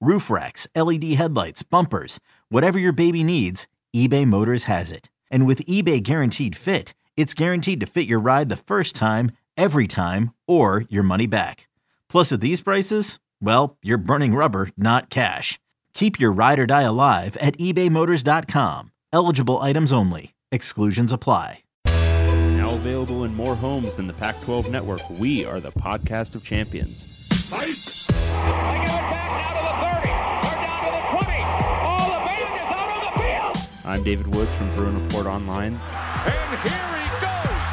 [0.00, 5.10] roof racks, LED headlights, bumpers, whatever your baby needs, eBay Motors has it.
[5.30, 9.86] And with eBay Guaranteed Fit, it's guaranteed to fit your ride the first time, every
[9.86, 11.68] time, or your money back.
[12.08, 15.58] Plus, at these prices, well, you're burning rubber, not cash.
[15.94, 18.92] Keep your ride or die alive at ebaymotors.com.
[19.12, 20.34] Eligible items only.
[20.52, 21.62] Exclusions apply.
[21.86, 26.42] Now available in more homes than the Pac 12 network, we are the podcast of
[26.42, 27.06] champions.
[27.48, 29.15] Fight!
[33.86, 35.74] I'm David Woods from Bruin Report Online.
[35.74, 37.66] And here he goes,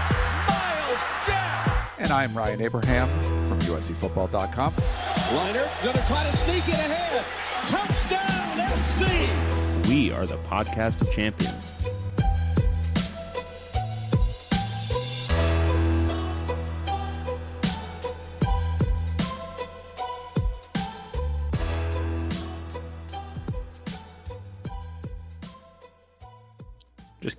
[0.47, 1.95] Myles Jack.
[1.99, 4.75] And I'm Ryan Abraham from USCFootball.com.
[4.75, 7.25] Leinart gonna try to sneak it ahead.
[7.67, 9.89] Touchdown, SC.
[9.89, 11.73] We are the podcast of champions.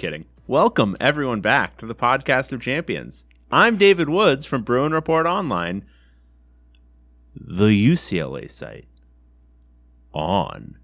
[0.04, 0.26] Kidding.
[0.46, 3.24] Welcome, everyone, back to the podcast of champions.
[3.50, 5.82] I'm David Woods from Bruin Report Online,
[7.34, 8.86] the UCLA site,
[10.12, 10.76] on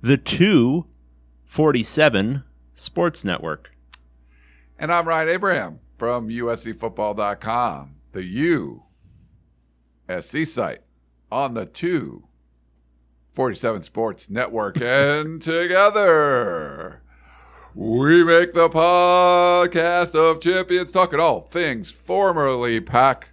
[0.00, 2.42] the 247
[2.74, 3.76] Sports Network.
[4.76, 8.82] And I'm Ryan Abraham from USCFootball.com, the U
[10.10, 10.80] SC site
[11.30, 14.82] on the 247 Sports Network.
[14.82, 17.04] and together
[17.74, 23.30] we make the podcast of champions, talking all things formerly Pac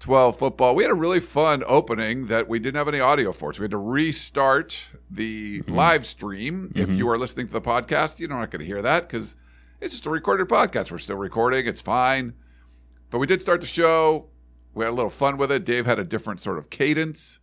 [0.00, 0.74] 12 football.
[0.74, 3.52] We had a really fun opening that we didn't have any audio for.
[3.52, 5.72] So we had to restart the mm-hmm.
[5.72, 6.72] live stream.
[6.74, 6.98] If mm-hmm.
[6.98, 9.34] you are listening to the podcast, you're not going to hear that because
[9.80, 10.90] it's just a recorded podcast.
[10.90, 12.34] We're still recording, it's fine.
[13.10, 14.28] But we did start the show.
[14.74, 15.64] We had a little fun with it.
[15.64, 17.40] Dave had a different sort of cadence,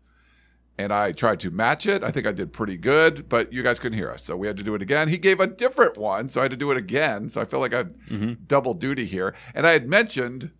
[0.77, 2.03] and I tried to match it.
[2.03, 4.23] I think I did pretty good, but you guys couldn't hear us.
[4.23, 5.07] So we had to do it again.
[5.07, 7.29] He gave a different one, so I had to do it again.
[7.29, 9.33] So I feel like I had double duty here.
[9.53, 10.51] And I had mentioned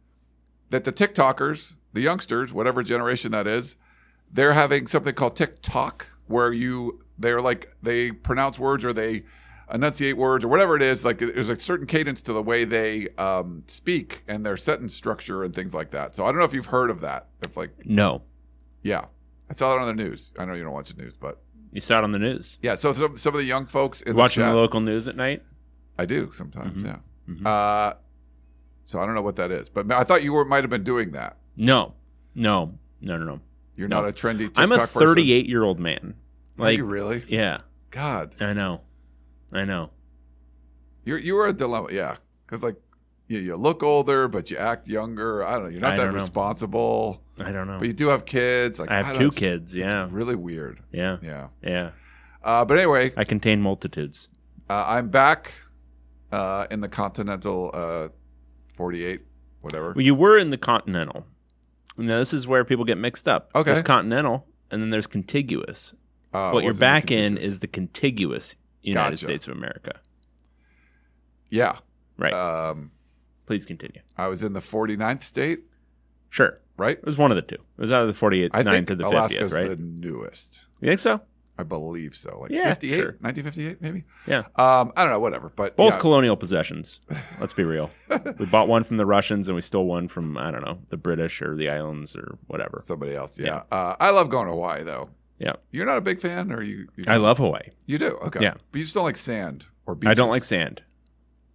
[0.70, 3.78] that the TikTokers, the youngsters, whatever generation that is,
[4.32, 9.24] they're having something called TikTok, where you they're like they pronounce words or they
[9.74, 11.06] enunciate words or whatever it is.
[11.06, 15.44] Like there's a certain cadence to the way they um, speak and their sentence structure
[15.44, 16.16] and things like that.
[16.16, 17.28] So I don't know if you've heard of that.
[17.42, 18.24] If like No,
[18.82, 19.06] yeah,
[19.50, 20.32] I saw it on the news.
[20.40, 21.42] I know you don't watch the news, but
[21.72, 22.58] you saw it on the news.
[22.62, 22.76] yeah.
[22.76, 25.16] So some some of the young folks in Watching the the chat, local news at
[25.16, 25.44] night.
[25.98, 26.84] I do sometimes.
[26.84, 26.86] Mhm.
[26.86, 26.98] Yeah.
[27.34, 27.46] Mhm.
[27.46, 27.94] Uh,
[28.84, 30.84] so I don't know what that is, but I thought you were might have been
[30.84, 31.38] doing that.
[31.56, 31.94] No,
[32.34, 33.40] no, no, no, no.
[33.76, 34.02] You're No.
[34.02, 34.40] not a trendy.
[34.46, 35.02] TikTok I'm a person.
[35.02, 36.16] 38 year old man.
[36.58, 37.24] Are Like, you really?
[37.28, 37.60] yeah,
[37.92, 38.82] God, I know,
[39.52, 39.90] I know.
[41.04, 41.90] you're you were a dilemma.
[41.92, 42.76] Yeah, because like
[43.28, 45.44] you, you look older, but you act younger.
[45.44, 45.70] I don't know.
[45.70, 46.14] You're not I that know.
[46.14, 47.78] responsible, I don't know.
[47.80, 48.80] but you do have kids.
[48.80, 49.76] Like I have don't two kids.
[49.76, 50.80] Yeah, It's really weird.
[50.92, 51.48] yeah, Yeah.
[51.64, 51.92] yeah.
[52.44, 54.28] Uh, but anyway, I contain multitudes.
[54.70, 55.54] uh, I'm back
[56.32, 58.10] uh, in the Continental uh,
[58.76, 59.22] 48,
[59.62, 59.94] whatever.
[59.96, 61.26] Well, you were in the Continental.
[61.98, 63.50] Now this is where people get mixed up.
[63.56, 63.72] Okay.
[63.72, 65.96] There's Continental, and then there's contiguous.
[66.34, 69.26] Uh, what you're back in is the contiguous United Gotcha.
[69.26, 70.00] States of America.
[71.50, 71.78] yeah.
[72.18, 72.34] Right.
[72.34, 72.92] Um,
[73.46, 74.02] Please continue.
[74.18, 75.62] I was in the 49th state,
[76.30, 76.60] Sure.
[76.78, 76.98] right?
[76.98, 77.56] It was one of the two.
[77.56, 79.70] It was out of the 48th, I think 9th to the Alaska's 50th, right?
[79.70, 80.68] the newest.
[80.82, 81.22] You think so?
[81.58, 82.40] I believe so.
[82.42, 83.06] Like Yeah, 58, sure.
[83.22, 84.04] 1958, maybe.
[84.28, 84.40] Yeah.
[84.58, 85.50] Um, I don't know, whatever.
[85.56, 87.00] But Both yeah, colonial possessions.
[87.40, 87.90] Let's be real.
[88.40, 90.98] we bought one from the Russians and we stole one from I don't know the
[90.98, 92.82] British or the islands or whatever.
[92.84, 93.40] somebody else.
[93.40, 93.62] Yeah.
[93.72, 95.12] Uh, I love going to Hawaii though.
[95.40, 96.88] Yeah, You're not a big fan, or you?
[96.96, 97.70] you I love Hawaii.
[97.86, 98.18] You do.
[98.24, 98.40] Okay.
[98.42, 98.54] Yeah.
[98.72, 100.12] But you just don't like sand or beaches.
[100.12, 100.82] I don't like sand.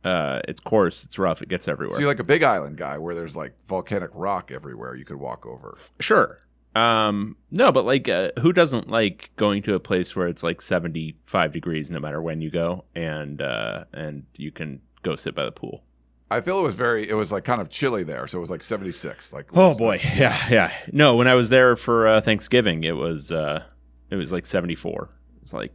[0.05, 1.05] Uh, it's coarse.
[1.05, 1.43] It's rough.
[1.43, 1.97] It gets everywhere.
[1.97, 5.17] So you're like a big island guy where there's like volcanic rock everywhere you could
[5.19, 5.77] walk over.
[5.99, 6.41] Sure.
[6.75, 10.61] Um, no, but like, uh, who doesn't like going to a place where it's like
[10.63, 15.45] 75 degrees no matter when you go and, uh, and you can go sit by
[15.45, 15.83] the pool?
[16.31, 17.09] I feel it was very.
[17.09, 19.33] It was like kind of chilly there, so it was like 76.
[19.33, 20.01] Like Oh boy.
[20.15, 20.39] Yeah.
[20.49, 20.73] Yeah.
[20.93, 23.65] No, when I was there for uh, Thanksgiving, it was, uh,
[24.11, 25.11] it was like 74.
[25.43, 25.73] It's like,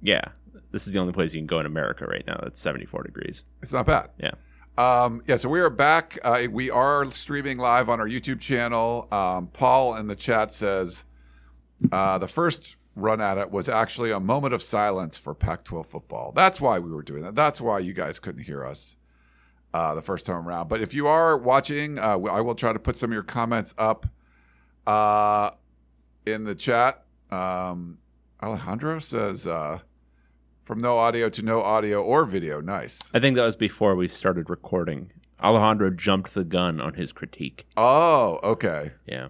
[0.00, 0.22] yeah,
[0.70, 2.38] this is the only place you can go in America right now.
[2.42, 3.44] That's 74 degrees.
[3.62, 4.10] It's not bad.
[4.18, 4.32] Yeah.
[4.76, 6.18] Um, yeah, so we are back.
[6.22, 9.08] Uh, we are streaming live on our YouTube channel.
[9.10, 11.04] Um, Paul in the chat says
[11.90, 15.86] uh, the first run at it was actually a moment of silence for Pac 12
[15.86, 16.32] football.
[16.34, 17.34] That's why we were doing that.
[17.34, 18.96] That's why you guys couldn't hear us
[19.74, 20.68] uh, the first time around.
[20.68, 23.74] But if you are watching, uh, I will try to put some of your comments
[23.78, 24.06] up
[24.86, 25.50] uh,
[26.26, 27.04] in the chat.
[27.30, 27.98] Um,
[28.42, 29.80] Alejandro says, uh,
[30.68, 32.60] from no audio to no audio or video.
[32.60, 32.98] Nice.
[33.14, 35.10] I think that was before we started recording.
[35.42, 37.66] Alejandro jumped the gun on his critique.
[37.78, 38.90] Oh, okay.
[39.06, 39.28] Yeah.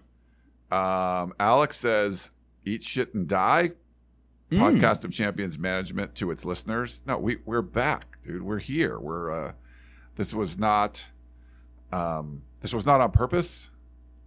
[0.73, 2.33] Um, Alex says,
[2.65, 3.71] "Eat shit and die."
[4.51, 4.59] Mm.
[4.59, 7.03] Podcast of Champions management to its listeners.
[7.07, 8.43] No, we we're back, dude.
[8.43, 8.99] We're here.
[8.99, 9.53] We're uh,
[10.17, 11.07] this was not
[11.93, 13.71] um, this was not on purpose.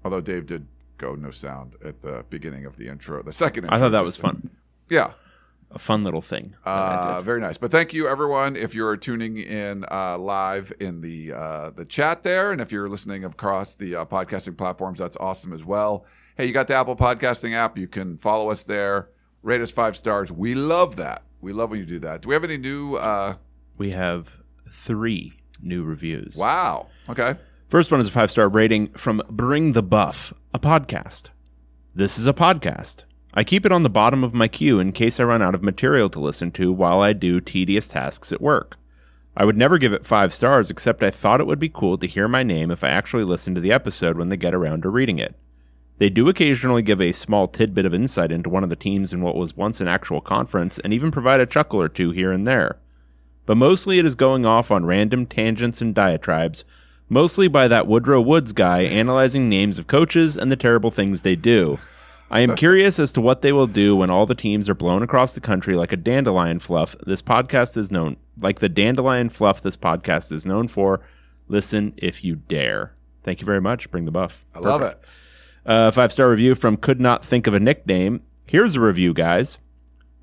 [0.06, 0.66] Although Dave did
[0.98, 3.66] go no sound at the beginning of the intro, the second.
[3.66, 4.50] Intro I thought that was fun.
[4.90, 5.12] Yeah,
[5.74, 6.56] A fun little thing.
[6.66, 7.58] uh, very nice.
[7.58, 12.24] But thank you, everyone, if you're tuning in uh, live in the uh, the chat
[12.24, 16.06] there, and if you're listening across the uh, podcasting platforms, that's awesome as well.
[16.36, 17.78] Hey, you got the Apple Podcasting app?
[17.78, 19.10] You can follow us there,
[19.44, 20.32] rate us five stars.
[20.32, 21.24] We love that.
[21.40, 22.22] We love when you do that.
[22.22, 22.96] Do we have any new?
[22.96, 23.36] Uh,
[23.78, 24.38] we have
[24.70, 26.36] three new reviews.
[26.36, 26.88] wow.
[27.10, 27.36] Okay.
[27.70, 31.30] First one is a five star rating from Bring the Buff, a podcast.
[31.96, 33.06] This is a podcast.
[33.34, 35.64] I keep it on the bottom of my queue in case I run out of
[35.64, 38.78] material to listen to while I do tedious tasks at work.
[39.38, 42.08] I would never give it five stars, except I thought it would be cool to
[42.08, 44.90] hear my name if I actually listened to the episode when they get around to
[44.90, 45.36] reading it.
[46.00, 49.22] They do occasionally give a small tidbit of insight into one of the teams in
[49.22, 52.46] what was once an actual conference, and even provide a chuckle or two here and
[52.46, 52.78] there.
[53.46, 56.66] But mostly it is going off on random tangents and diatribes,
[57.08, 61.38] mostly by that Woodrow Woods guy analyzing names of coaches and the terrible things they
[61.38, 61.80] do.
[62.32, 65.04] I am curious as to what they will do when all the teams are blown
[65.04, 66.96] across the country like a dandelion fluff.
[67.06, 71.02] This podcast is known like the dandelion fluff this podcast is known for.
[71.48, 72.94] Listen if you dare.
[73.24, 73.92] Thank you very much.
[73.92, 74.46] Bring the buff.
[74.56, 75.00] I love it.
[75.66, 78.22] Uh, five star review from Could Not Think of a Nickname.
[78.46, 79.60] Here's a review, guys.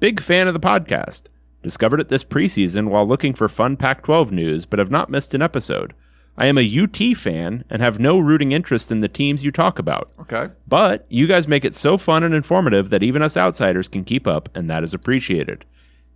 [0.01, 1.25] Big fan of the podcast.
[1.63, 5.35] Discovered it this preseason while looking for fun Pac 12 news, but have not missed
[5.35, 5.93] an episode.
[6.39, 9.81] I am a UT fan and have no rooting interest in the teams you talk
[9.81, 10.13] about.
[10.21, 10.49] Okay.
[10.69, 14.27] But you guys make it so fun and informative that even us outsiders can keep
[14.29, 15.65] up, and that is appreciated.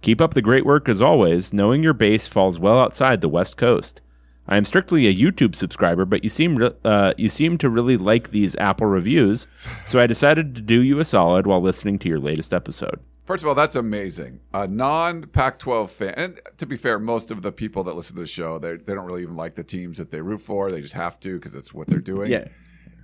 [0.00, 3.56] Keep up the great work as always, knowing your base falls well outside the West
[3.56, 4.00] Coast.
[4.46, 7.96] I am strictly a YouTube subscriber, but you seem re- uh, you seem to really
[7.96, 9.46] like these Apple reviews,
[9.86, 13.00] so I decided to do you a solid while listening to your latest episode.
[13.24, 14.40] First of all, that's amazing.
[14.52, 18.16] A non Pac 12 fan, and to be fair, most of the people that listen
[18.16, 20.70] to the show, they they don't really even like the teams that they root for.
[20.72, 22.30] They just have to because it's what they're doing.
[22.32, 22.48] Yeah.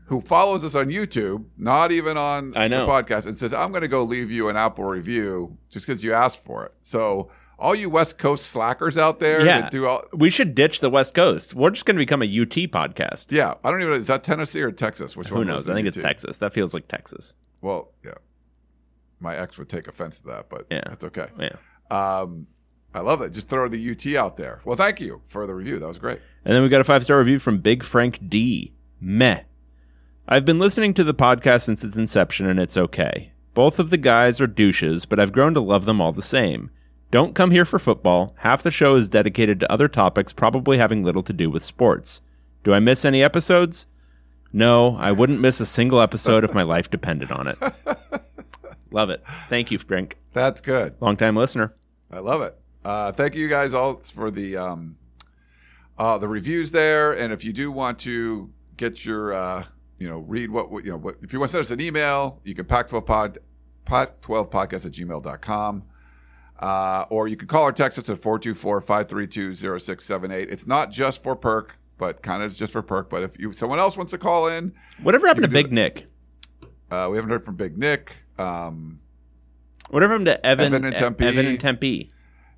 [0.06, 2.87] Who follows us on YouTube, not even on I know.
[2.87, 6.02] the podcast, and says, I'm going to go leave you an Apple review just because
[6.02, 6.72] you asked for it.
[6.80, 10.04] So, all you West Coast slackers out there Yeah, that do all.
[10.14, 11.54] we should ditch the West Coast.
[11.54, 13.26] We're just going to become a UT podcast.
[13.30, 13.98] Yeah, I don't even know.
[13.98, 15.14] Is that Tennessee or Texas?
[15.14, 15.46] Which Who one?
[15.46, 15.68] knows?
[15.68, 16.38] I think the it's Texas.
[16.38, 17.34] That feels like Texas.
[17.60, 18.12] Well, yeah.
[19.20, 20.82] My ex would take offense to that, but Yeah.
[20.88, 21.26] that's okay.
[21.38, 21.56] Yeah.
[21.90, 22.46] Um,
[22.94, 23.30] I love it.
[23.30, 24.60] Just throw the UT out there.
[24.64, 25.78] Well, thank you for the review.
[25.78, 26.20] That was great.
[26.44, 28.72] And then we got a five star review from Big Frank D.
[29.00, 29.42] Meh.
[30.26, 33.32] I've been listening to the podcast since its inception, and it's okay.
[33.54, 36.70] Both of the guys are douches, but I've grown to love them all the same.
[37.10, 38.34] Don't come here for football.
[38.40, 42.20] Half the show is dedicated to other topics, probably having little to do with sports.
[42.62, 43.87] Do I miss any episodes?
[44.52, 47.58] No, I wouldn't miss a single episode if my life depended on it.
[48.90, 49.23] Love it.
[49.49, 50.16] Thank you, Frank.
[50.33, 51.00] That's good.
[51.00, 51.75] Longtime listener.
[52.11, 52.57] I love it.
[52.85, 54.97] Uh, thank you guys all for the um,
[55.99, 57.12] uh, the reviews there.
[57.12, 59.64] And if you do want to get your, uh,
[59.99, 62.40] you know, read what, you know, what, if you want to send us an email,
[62.45, 63.38] you can pac12pod,
[63.85, 65.83] pac12podcast at gmail.com.
[66.61, 70.50] Uh, or you can call or text us at 424-532-0678.
[70.50, 73.11] It's not just for perk, but kind of just for perk.
[73.11, 76.09] But if you someone else wants to call in, Whatever happened to Big Nick?
[76.90, 78.25] Uh, we haven't heard from Big Nick.
[78.38, 79.00] Um,
[79.90, 81.25] Whatever happened to Evan, Evan and Tempe.
[81.25, 82.11] Evan and Tempe.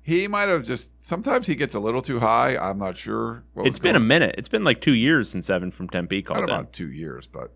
[0.03, 2.57] He might have just sometimes he gets a little too high.
[2.57, 3.43] I'm not sure.
[3.53, 4.35] What It's been a minute.
[4.37, 6.43] It's been like two years since Evan from Tempe not called in.
[6.45, 7.51] about two years, but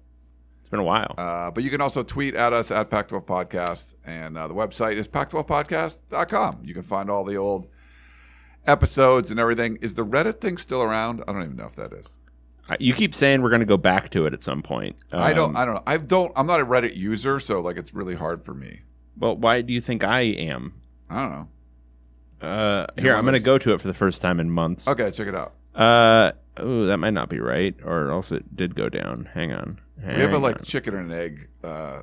[0.61, 1.15] It's been a while.
[1.17, 4.93] uh, but you can also tweet at us at Pac-12 Podcast, and uh, the website
[4.93, 6.59] is pac12podcast.com.
[6.63, 7.67] You can find all the old
[8.67, 9.77] episodes and everything.
[9.81, 11.23] Is the Reddit thing still around?
[11.27, 12.15] I don't even know if that is.
[12.79, 14.95] You keep saying we're going to go back to it at some point.
[15.13, 15.51] I don't.
[15.51, 15.83] Um, I don't know.
[15.85, 16.31] I don't.
[16.35, 18.81] I'm not a Reddit user, so like it's really hard for me.
[19.17, 20.73] well, why do you think I am?
[21.09, 21.47] I don't know.
[22.47, 24.87] Uh, You're here, I'm going to go to it for the first time in months.
[24.87, 25.53] Okay, check it out.
[25.73, 29.29] Uh, oh, that might not be right, or else it did go down.
[29.33, 29.79] Hang on.
[30.03, 30.63] We have a like on.
[30.63, 32.01] chicken and egg uh,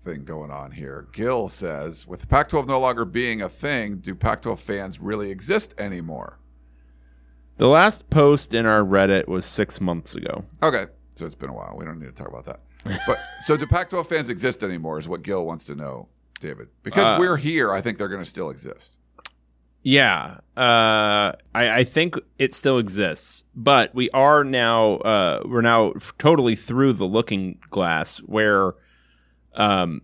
[0.00, 1.08] thing going on here.
[1.12, 6.38] Gil says, with Pac-12 no longer being a thing, do Pac-12 fans really exist anymore?
[7.60, 10.46] The last post in our Reddit was six months ago.
[10.62, 11.74] Okay, so it's been a while.
[11.76, 12.60] We don't need to talk about that.
[13.06, 14.98] But so do Pac-12 fans exist anymore?
[14.98, 16.08] Is what Gil wants to know,
[16.40, 16.68] David.
[16.82, 18.98] Because Uh, we're here, I think they're going to still exist.
[19.82, 25.92] Yeah, uh, I, I think it still exists, but we are now uh, we're now
[26.16, 28.72] totally through the looking glass where
[29.52, 30.00] um,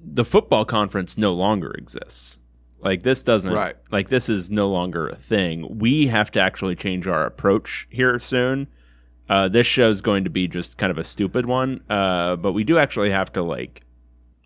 [0.00, 2.38] the football conference no longer exists.
[2.86, 3.74] Like this doesn't Right.
[3.90, 5.78] like this is no longer a thing.
[5.78, 8.68] We have to actually change our approach here soon.
[9.28, 12.52] Uh, this show is going to be just kind of a stupid one, uh, but
[12.52, 13.82] we do actually have to like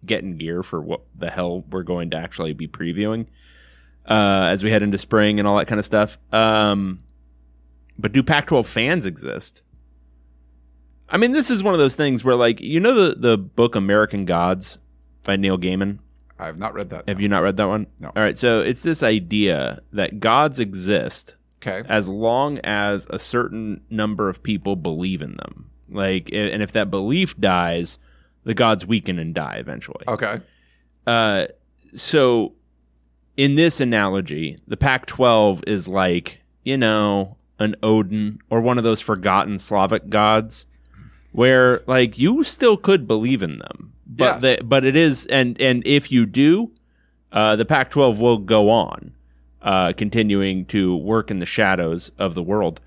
[0.07, 3.27] get in gear for what the hell we're going to actually be previewing
[4.07, 6.17] uh, as we head into spring and all that kind of stuff.
[6.33, 7.03] Um,
[7.99, 9.63] but do Pac-12 fans exist?
[11.11, 13.75] I mean, this is one of those things where, like, you know, the the book
[13.77, 14.79] American Gods
[15.25, 15.99] by Neil Gaiman.
[16.41, 17.09] I have not read that.
[17.09, 17.87] Have you not read that one?
[18.01, 18.09] No.
[18.17, 21.87] All right, so it's this idea that gods exist Okay.
[21.89, 25.71] as long as a certain number of people believe in them.
[25.91, 27.99] Like, and if that belief dies,
[28.45, 30.05] the gods weaken and die eventually.
[30.09, 30.41] Okay.
[31.07, 31.47] Uh,
[31.95, 32.55] so
[33.37, 39.01] in this analogy, the Pac-12 is like you know an Odin or one of those
[39.01, 40.65] forgotten Slavic gods,
[41.33, 44.59] where like you still could believe in them, but Yes.
[44.59, 46.73] the, but it is and and if you do,
[47.33, 49.13] uh, the Pac-12 will go on,
[49.63, 52.81] uh, continuing to work in the shadows of the world.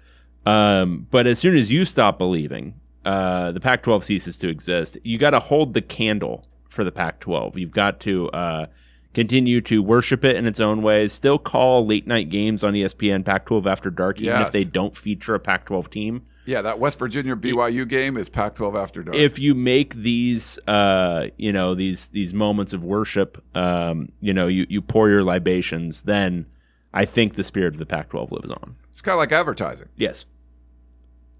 [0.45, 2.73] Um, but as soon as you stop believing,
[3.05, 4.97] uh, the Pac-12 ceases to exist.
[5.03, 7.55] You got to hold the candle for the Pac-12.
[7.57, 8.65] You've got to uh,
[9.13, 11.13] continue to worship it in its own ways.
[11.13, 14.47] Still call late night games on ESPN Pac-12 after dark, even Yes.
[14.47, 16.23] if they don't feature a Pac-12 team.
[16.45, 19.15] Yeah, that West Virginia BYU game is Pac-12 after dark.
[19.15, 24.47] If you make these, uh, you know, these these moments of worship, um, you know,
[24.47, 26.45] you you pour your libations, then
[26.93, 28.75] I think the spirit of the Pac-12 lives on.
[28.89, 29.87] it's kind of like advertising.
[29.95, 30.25] Yes.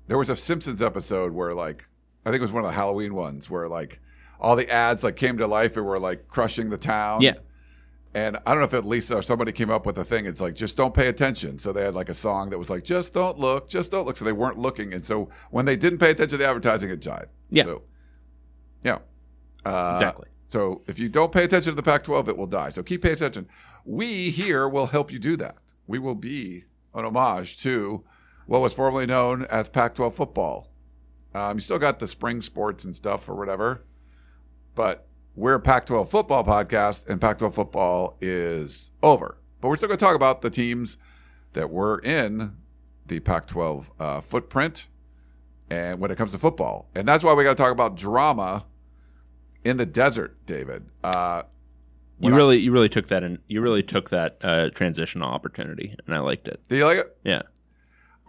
[0.08, 1.88] There was a Simpsons episode where like
[2.26, 4.00] I think it was one of the Halloween ones where like
[4.40, 7.22] all the ads like came to life and were like crushing the town.
[7.22, 7.36] Yeah.
[8.16, 10.26] And I don't know if at Lisa or somebody came up with a thing.
[10.26, 11.58] It's like just don't pay attention.
[11.58, 14.18] So they had like a song that was like just don't look, just don't look.
[14.18, 17.02] So they weren't looking, and so when they didn't pay attention to the advertising, it
[17.02, 17.28] died.
[17.50, 17.64] Yeah.
[17.64, 17.84] So,
[18.84, 19.00] yeah.
[19.66, 20.28] Uh, Exactly.
[20.46, 22.70] So if you don't pay attention to the Pac-12, it will die.
[22.70, 23.48] So keep paying attention.
[23.86, 25.74] We here will help you do that.
[25.88, 28.04] We will be an homage to
[28.46, 30.70] what was formerly known as Pac-12 football.
[31.34, 33.84] Um, you still got the spring sports and stuff or whatever,
[34.76, 39.38] but we're a Pac-12 football podcast, and Pac-12 football is over.
[39.62, 40.98] But we're still going to talk about the teams
[41.54, 42.56] that were in
[43.06, 44.88] the Pac-12 uh, footprint,
[45.70, 48.66] and when it comes to football, and that's why we got to talk about drama
[49.64, 50.86] in the desert, David.
[51.04, 51.44] Uh,
[52.20, 53.40] You when I- really, you really took that in.
[53.48, 56.62] You really took that uh, transitional opportunity, and I liked it.
[56.68, 57.18] do you like it?
[57.24, 57.42] Yeah.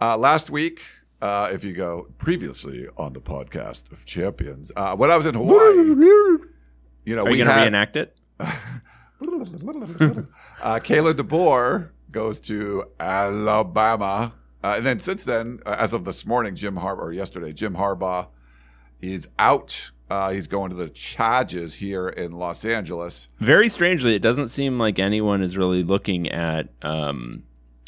[0.01, 0.81] Uh, last week,
[1.21, 5.35] uh, if you go previously on the podcast of champions, uh, when I was in
[5.35, 6.35] Hawaii,
[7.05, 8.17] you know, Are we you going to reenact it?
[8.39, 8.51] uh,
[10.79, 14.33] Kalen DeBoer goes to Alabama,
[14.63, 17.75] uh, and then since then, uh, as of this morning, Jim Harbaugh or yesterday, Jim
[17.75, 18.27] Harbaugh,
[18.99, 19.91] he's out.
[20.09, 23.27] Uh, he's going to the Chargers here in Los Angeles.
[23.39, 26.69] Very strangely, it doesn't seem like anyone is really looking at.
[26.83, 27.43] Um,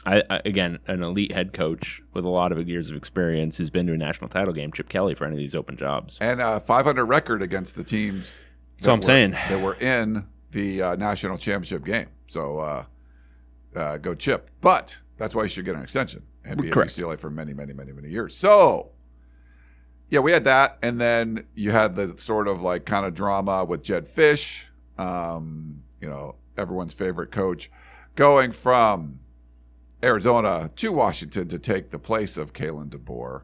[0.06, 3.70] I, I, again, an elite head coach with a lot of years of experience who's
[3.70, 6.18] been to a national title game, Chip Kelly, for any of these open jobs.
[6.22, 8.40] and a 500 record against the teams.
[8.82, 9.32] What I'm were- saying.
[9.32, 12.08] that were in the uh, national championship game.
[12.28, 12.86] So uh,
[13.76, 16.98] uh, go Chip, but that's why you should get an extension and be Correct.
[16.98, 18.36] at UCLA for many, many, many, many years.
[18.36, 18.92] So
[20.10, 23.66] yeah, we had that, and then you had the sort of like kind of drama
[23.66, 24.66] with Jedd Fisch,
[24.98, 27.70] um, you know, everyone's favorite coach,
[28.16, 29.20] going from
[30.04, 33.42] Arizona to Washington to take the place of Kalen DeBoer.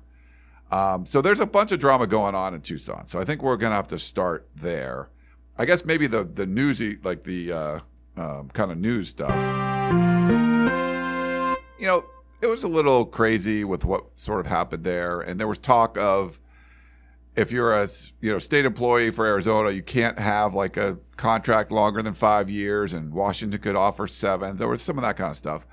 [0.71, 3.07] Um, so there's a bunch of drama going on in Tucson.
[3.07, 5.09] So I think we're gonna have to start there.
[5.57, 7.79] I guess maybe the the newsy like the uh,
[8.17, 9.35] um, kind of news stuff.
[11.79, 12.05] You know,
[12.41, 15.97] it was a little crazy with what sort of happened there, and there was talk
[15.97, 16.39] of
[17.35, 17.87] if you're a
[18.21, 22.49] you know state employee for Arizona, you can't have like a contract longer than five
[22.49, 24.57] years, and Washington could offer seven.
[24.57, 25.67] There was some of that kind of stuff,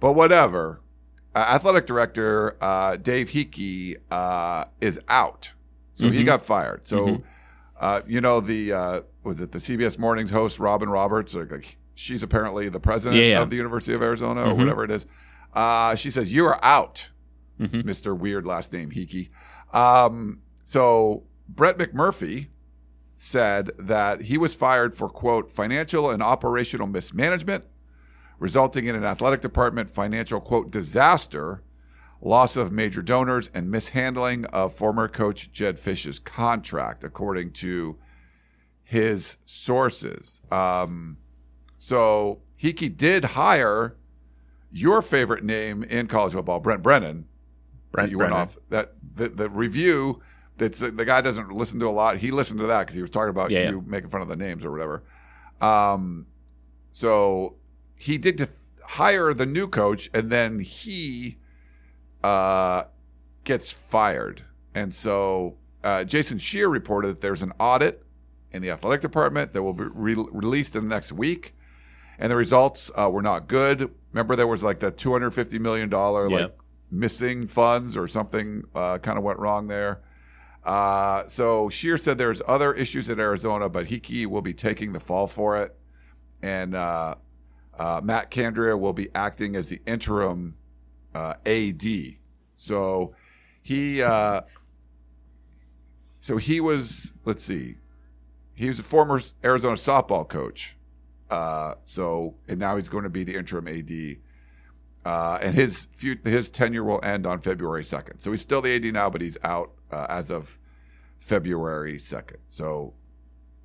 [0.00, 0.80] but whatever.
[1.34, 5.52] Uh, athletic director uh, Dave Heeke uh, is out,
[5.92, 6.86] so he got fired.
[6.86, 7.22] So
[7.80, 11.34] uh, you know the uh, was it the CBS Mornings host Robin Roberts?
[11.34, 13.42] Like, like, she's apparently the president Yeah, yeah.
[13.42, 15.06] of the University of Arizona or whatever it is.
[15.54, 17.10] Uh, she says you are out,
[17.60, 17.84] Mhm.
[17.84, 19.30] Mister Weird last name Heeke.
[19.72, 22.48] Um, so Brett McMurphy
[23.16, 27.64] said that he was fired for quote financial and operational mismanagement,
[28.38, 31.62] resulting in an athletic department financial quote disaster,
[32.20, 37.96] loss of major donors, and mishandling of former coach Jedd Fisch's contract, according to
[38.82, 40.42] his sources.
[40.50, 41.18] Um,
[41.76, 43.96] so Heeke did hire
[44.72, 47.26] your favorite name in college football, Brent Brennan.
[47.92, 48.36] Brent you Brennan.
[48.36, 50.20] went off that the, the review
[50.56, 52.16] that's the guy doesn't listen to a lot.
[52.18, 53.70] He listened to that because he was talking about Yeah, yeah.
[53.70, 55.04] you making fun of the names or whatever.
[55.60, 56.26] Um,
[56.90, 57.56] so
[57.94, 61.38] he did def- hire the new coach, and then he
[62.24, 62.84] uh,
[63.44, 64.42] gets fired.
[64.74, 68.04] And so uh, Jason Scheer reported that there's an audit
[68.52, 71.54] in the athletic department that will be re- released in the next week,
[72.18, 73.90] and the results uh, were not good.
[74.12, 76.36] Remember, there was like the 250 million dollar Yeah.
[76.36, 76.54] like
[76.90, 80.00] missing funds or something uh, kind of went wrong there.
[80.64, 85.00] Uh, so Scheer said there's other issues in Arizona, but Heeke will be taking the
[85.00, 85.74] fall for it,
[86.42, 87.14] and uh,
[87.78, 90.56] uh, Matt Candrea will be acting as the interim
[91.18, 91.84] uh, AD.
[92.56, 93.14] So
[93.62, 94.42] he, uh,
[96.18, 97.12] so he was.
[97.24, 97.76] Let's see,
[98.54, 100.76] he was a former Arizona softball coach.
[101.30, 104.16] Uh, so and now he's going to be the interim AD.
[105.04, 108.18] Uh, and his few, his tenure will end on February second.
[108.18, 110.58] So he's still the AD now, but he's out uh, as of
[111.18, 112.38] February second.
[112.48, 112.94] So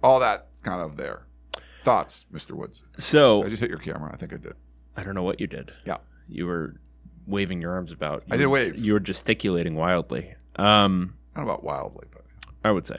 [0.02, 1.26] all that's kind of there.
[1.82, 2.52] Thoughts, Mr.
[2.52, 2.84] Woods?
[2.98, 4.12] So Did I just hit your camera.
[4.14, 4.54] I think I did.
[4.96, 5.74] I don't know what you did.
[5.86, 5.98] Yeah.
[6.30, 6.76] You were
[7.28, 8.24] waving your arms about.
[8.32, 8.78] I did wave.
[8.78, 10.34] You were gesticulating wildly.
[10.56, 12.24] Um, don't about wildly, but
[12.64, 12.98] I would say.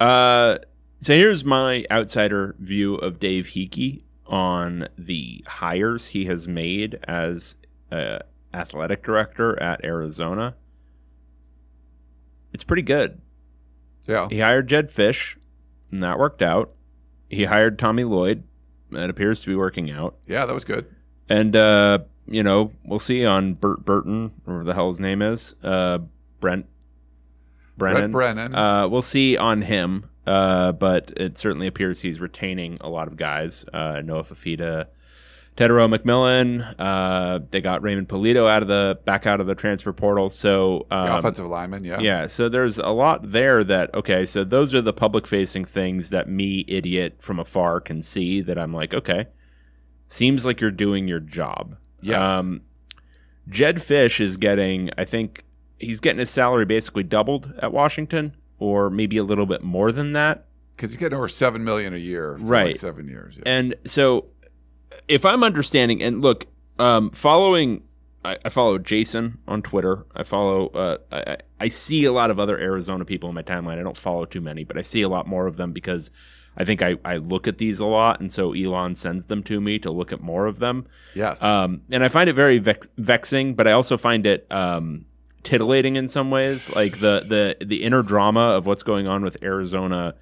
[0.00, 0.58] Uh,
[1.00, 7.56] so here's my outsider view of Dave Heeke on the hires he has made as
[7.90, 8.18] uh,
[8.52, 10.54] athletic director at Arizona.
[12.52, 13.20] It's pretty good.
[14.06, 15.36] yeah, He hired Jedd Fisch,
[15.92, 16.72] and that worked out.
[17.28, 18.44] He hired Tommy Lloyd.
[18.90, 20.16] That appears to be working out.
[20.26, 20.86] yeah, that was good.
[21.28, 21.98] And uh,
[22.30, 25.54] you know, we'll see on Bert Burton, or whatever the hell his name is.
[25.62, 25.98] Uh,
[26.40, 26.66] Brent
[27.76, 28.10] Brennan.
[28.10, 28.54] Brett Brennan.
[28.54, 30.08] Uh, we'll see on him.
[30.28, 33.64] Uh, but it certainly appears he's retaining a lot of guys.
[33.72, 34.88] Uh, Noah Fifita,
[35.56, 36.74] Tetairoa McMillan.
[36.78, 40.28] Uh, they got Raymond Pulido out of the back out of the transfer portal.
[40.28, 41.98] So the um, offensive lineman, yeah.
[42.00, 46.10] yeah, so there's a lot there that okay, so those are the public facing things
[46.10, 49.28] that me idiot from afar can see that I'm like, okay.
[50.10, 51.76] Seems like you're doing your job.
[52.00, 52.22] Yes.
[52.24, 52.62] Um
[53.48, 55.44] Jedd Fisch is getting I think
[55.78, 60.12] he's getting his salary basically doubled at Washington or maybe a little bit more than
[60.12, 60.46] that.
[60.76, 62.66] Because he's getting over seven million a year for Right.
[62.68, 63.36] like seven years.
[63.38, 63.42] Yeah.
[63.46, 64.26] And so,
[65.06, 66.46] if I'm understanding, and look,
[66.78, 67.82] um, following,
[68.24, 70.06] I, I follow Jason on Twitter.
[70.14, 73.42] I follow, uh, I, I- I see a lot of other Arizona people in my
[73.42, 73.78] timeline.
[73.78, 76.10] I don't follow too many, but I see a lot more of them because
[76.60, 78.18] I think I, I look at these a lot.
[78.20, 80.86] And so Elon sends them to me to look at more of them.
[81.14, 81.40] yes.
[81.40, 85.04] Um, and I find it very vex- vexing, but I also find it um,
[85.44, 86.74] titillating in some ways.
[86.74, 87.24] Like the
[87.60, 90.14] the the inner drama of what's going on with Arizona,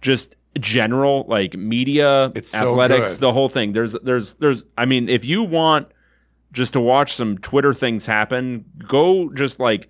[0.00, 3.20] just general like media, It's athletics, good.
[3.22, 3.72] the whole thing.
[3.72, 4.64] There's there's there's.
[4.78, 5.88] I mean, if you want
[6.52, 9.88] just to watch some Twitter things happen, go just like.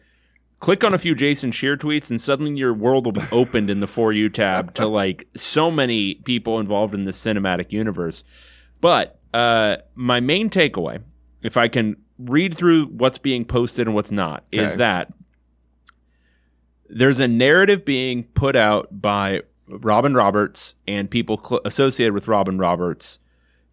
[0.60, 3.80] Click on a few Jason Scheer tweets, and suddenly your world will be opened in
[3.80, 8.24] the For You tab to like so many people involved in the cinematic universe.
[8.80, 11.02] But uh, my main takeaway,
[11.42, 15.12] if I can read through what's being posted and what's not, is that
[16.90, 22.58] there's a narrative being put out by Robin Roberts and people cl- associated with Robin
[22.58, 23.18] Roberts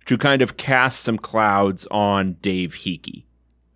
[0.06, 3.26] to kind of cast some clouds on Dave Heeke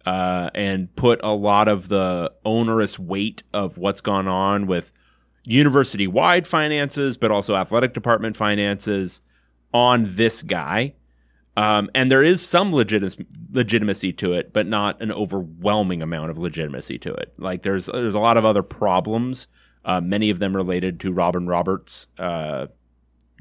[0.06, 4.92] uh, and put a lot of the onerous weight of what's gone on with
[5.44, 9.22] university wide finances, but also athletic department finances
[9.74, 10.94] on this guy.
[11.58, 16.38] Um, and there is some legit- legitimacy to it, but not an overwhelming amount of
[16.38, 17.34] legitimacy to it.
[17.38, 19.48] Like there's there's a lot of other problems,
[19.84, 22.68] uh, many of them related to Robin Roberts' uh,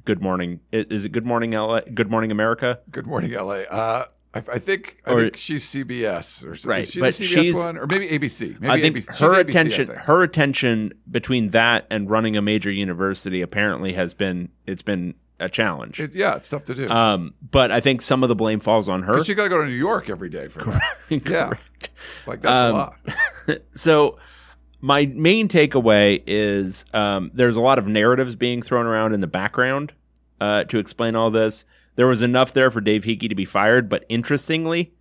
[0.05, 0.61] Good Morning.
[0.73, 1.81] Is it Good Morning LA?
[1.95, 2.81] Good Morning America?
[2.91, 3.63] Good morning, LA.
[3.71, 6.71] Uh, I, I think I Or- think she's CBS or something.
[6.71, 8.61] Right, she but the CBS she's- one or maybe ABC.
[8.61, 9.19] Maybe I think ABC.
[9.21, 9.99] Her ABC, attention, think.
[10.01, 15.49] her attention between that and running a major university apparently has been it's been a
[15.49, 15.99] challenge.
[15.99, 16.89] It- yeah, it's tough to do.
[16.91, 19.19] Um, but I think some of the blame falls on her.
[19.23, 20.83] You got to go to New York every day for that.
[21.29, 21.53] Yeah,
[22.27, 22.99] like that's a Um, lot.
[23.73, 24.19] so
[24.81, 29.27] my main takeaway is um, there's a lot of narratives being thrown around in the
[29.27, 29.93] background
[30.41, 31.65] uh, to explain all this.
[32.01, 34.95] There was enough there for Dave Heeke to be fired, but interestingly,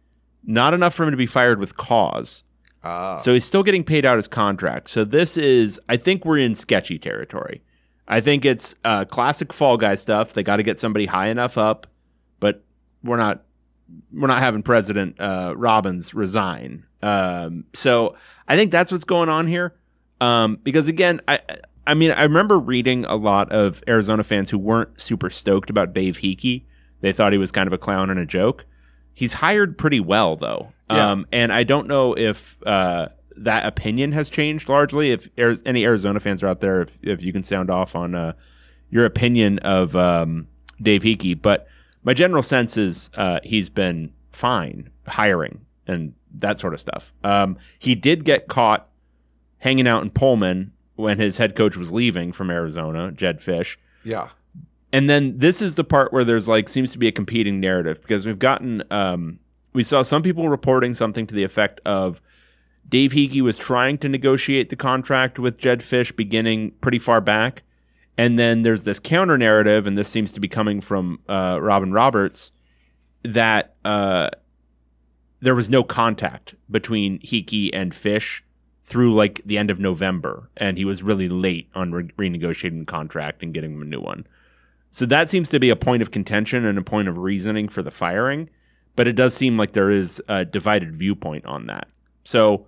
[0.43, 2.43] not enough for him to be fired with cause.
[2.83, 4.89] Ah, So he's still getting paid out his contract.
[4.89, 7.63] So this is, I think we're in sketchy territory.
[8.09, 10.33] I think it's uh, classic Fall Guy stuff.
[10.33, 11.87] They got to get somebody high enough up,
[12.41, 12.65] but
[13.01, 13.43] we're not
[14.11, 16.85] we're not having President uh, Robbins resign.
[17.01, 19.73] Um, so I think that's what's going on here.
[20.19, 21.39] Um, because again, I
[21.87, 25.93] I mean I remember reading a lot of Arizona fans who weren't super stoked about
[25.93, 26.65] Dave Heeke.
[27.01, 28.65] They thought he was kind of a clown and a joke.
[29.13, 31.11] He's hired pretty well though, Yeah.
[31.11, 35.11] um, and I don't know if uh, that opinion has changed largely.
[35.11, 38.15] If Ari- any Arizona fans are out there, if if you can sound off on
[38.15, 38.33] uh,
[38.89, 40.47] your opinion of um,
[40.81, 41.67] Dave Heeke, but
[42.03, 47.11] my general sense is uh, he's been fine hiring and that sort of stuff.
[47.23, 48.87] Um, he did get caught
[49.57, 53.75] hanging out in Pullman when his head coach was leaving from Arizona, Jedd Fisch.
[54.03, 54.29] yeah.
[54.91, 58.01] And then this is the part where there's like seems to be a competing narrative
[58.01, 59.39] because we've gotten um,
[59.73, 62.21] we saw some people reporting something to the effect of
[62.87, 67.63] Dave Heeke was trying to negotiate the contract with Jedd Fisch beginning pretty far back.
[68.17, 71.93] And then there's this counter narrative, and this seems to be coming from uh, Robin
[71.93, 72.51] Roberts,
[73.23, 74.29] that uh,
[75.39, 78.41] there was no contact between Heeke and Fisch
[78.83, 82.85] through like the end of November, and he was really late on re- renegotiating the
[82.85, 84.25] contract and getting him a new one.
[84.91, 87.83] So that seems to be a point of contention and a point of reasoning for
[87.83, 88.49] the firing,
[88.95, 91.89] but it does seem like there is a divided viewpoint on that.
[92.23, 92.67] So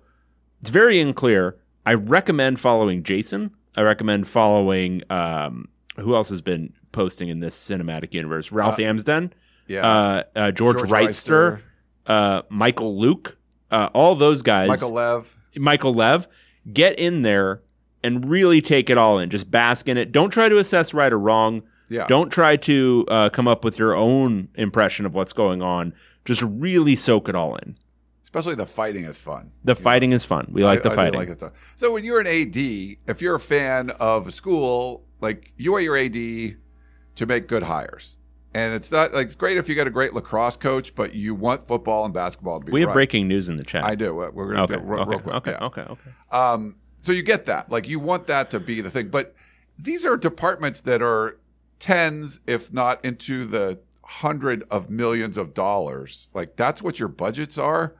[0.60, 1.58] it's very unclear.
[1.84, 3.50] I recommend following Jason.
[3.76, 8.52] I recommend following um, who else has been posting in this cinematic universe?
[8.52, 9.32] Ralph Amsden,
[9.66, 9.84] Yeah.
[9.86, 11.62] uh, uh, George, George Reitster, Reister.
[12.06, 13.36] uh, Michael Luke,
[13.70, 14.68] uh, all those guys.
[14.68, 15.36] Michael Lev.
[15.56, 16.28] Michael Lev,
[16.72, 17.62] get in there
[18.04, 19.28] and really take it all in.
[19.30, 20.12] Just bask in it.
[20.12, 21.62] Don't try to assess right or wrong.
[21.92, 22.06] Yeah.
[22.06, 25.92] Don't try to uh, come up with your own impression of what's going on.
[26.24, 27.76] Just really soak it all in.
[28.22, 29.52] Especially the fighting is fun.
[29.62, 30.48] The fighting is fun.
[30.50, 31.20] We like I- the I fighting.
[31.20, 31.52] like.
[31.76, 35.80] So when you're an AD, if you're a fan of a school, like you are
[35.80, 38.16] your AD to make good hires.
[38.54, 41.34] And it's not like it's great if you got a great lacrosse coach, but you
[41.34, 42.94] want football and basketball to be we have right.
[42.94, 43.84] breaking news in the chat.
[43.84, 44.14] I do.
[44.14, 44.74] We're going to Okay.
[44.74, 45.10] do it real, okay.
[45.10, 45.34] real quick.
[45.36, 45.50] Okay.
[45.52, 45.64] yeah.
[45.66, 45.82] Okay.
[45.82, 46.10] Okay.
[46.32, 47.70] Um, so you get that.
[47.70, 49.08] Like you want that to be the thing.
[49.08, 49.34] But
[49.78, 51.38] these are departments that are
[51.82, 56.28] tens, if not into the hundred of millions of dollars.
[56.32, 57.96] Like that's what your budgets are.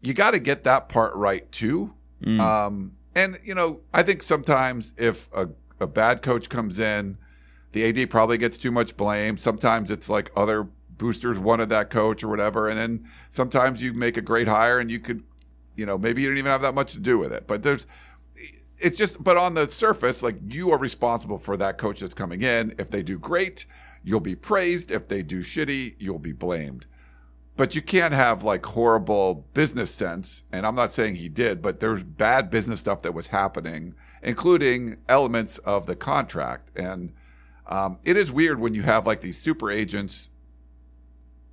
[0.00, 1.94] You got to get that part right too.
[2.22, 2.40] Mm.
[2.40, 5.48] Um, and you know, I think sometimes if a,
[5.80, 7.18] a bad coach comes in,
[7.72, 9.36] the AD probably gets too much blame.
[9.36, 14.16] Sometimes it's like other boosters wanted that coach or whatever, and then sometimes you make
[14.16, 15.24] a great hire and you could,
[15.74, 17.48] you know, maybe you don't even have that much to do with it.
[17.48, 17.88] But there's,
[18.80, 22.42] it's just, but on the surface, like you are responsible for that coach that's coming
[22.42, 22.74] in.
[22.78, 23.66] If they do great,
[24.02, 24.90] you'll be praised.
[24.90, 26.86] If they do shitty, you'll be blamed
[27.60, 30.44] but you can't have like horrible business sense.
[30.50, 34.96] And I'm not saying he did, but there's bad business stuff that was happening, including
[35.10, 36.70] elements of the contract.
[36.74, 37.12] And
[37.66, 40.30] um, it is weird when you have like these super agents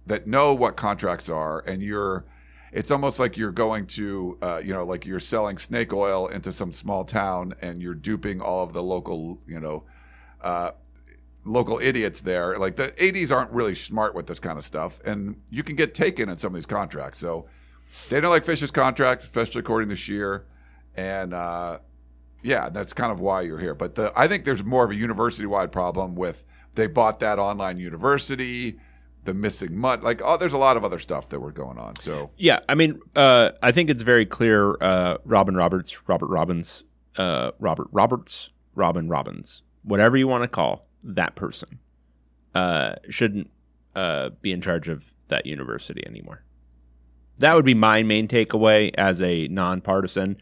[0.05, 2.23] that know what contracts are, and you're.
[2.71, 6.51] It's almost like you're going to, uh, you know, like you're selling snake oil into
[6.51, 9.85] some small town, and you're duping all of the local, you know,
[10.41, 10.71] uh,
[11.45, 12.57] local idiots there.
[12.57, 15.93] Like the ADs aren't really smart with this kind of stuff, and you can get
[15.93, 17.19] taken in some of these contracts.
[17.19, 17.47] So
[18.09, 20.45] they don't like Fisch's contract, especially according to Scheer,
[20.95, 21.79] and uh,
[22.43, 23.75] yeah, that's kind of why you're here.
[23.75, 27.79] But the, I think there's more of a university-wide problem with they bought that online
[27.79, 28.77] university,
[29.27, 30.01] the missing money.
[30.01, 31.97] Like, oh, there's a lot of other stuff that were going on.
[31.97, 34.75] So Yeah, I mean, uh, I think it's very clear.
[34.81, 36.83] Uh, Robin Roberts, Robert Robbins,
[37.17, 41.79] uh, Robert Roberts, Robin Robbins, whatever you want to call that person,
[42.55, 43.51] uh, shouldn't
[43.95, 46.43] uh, be in charge of that university anymore.
[47.39, 50.37] That would be my main takeaway as a nonpartisan.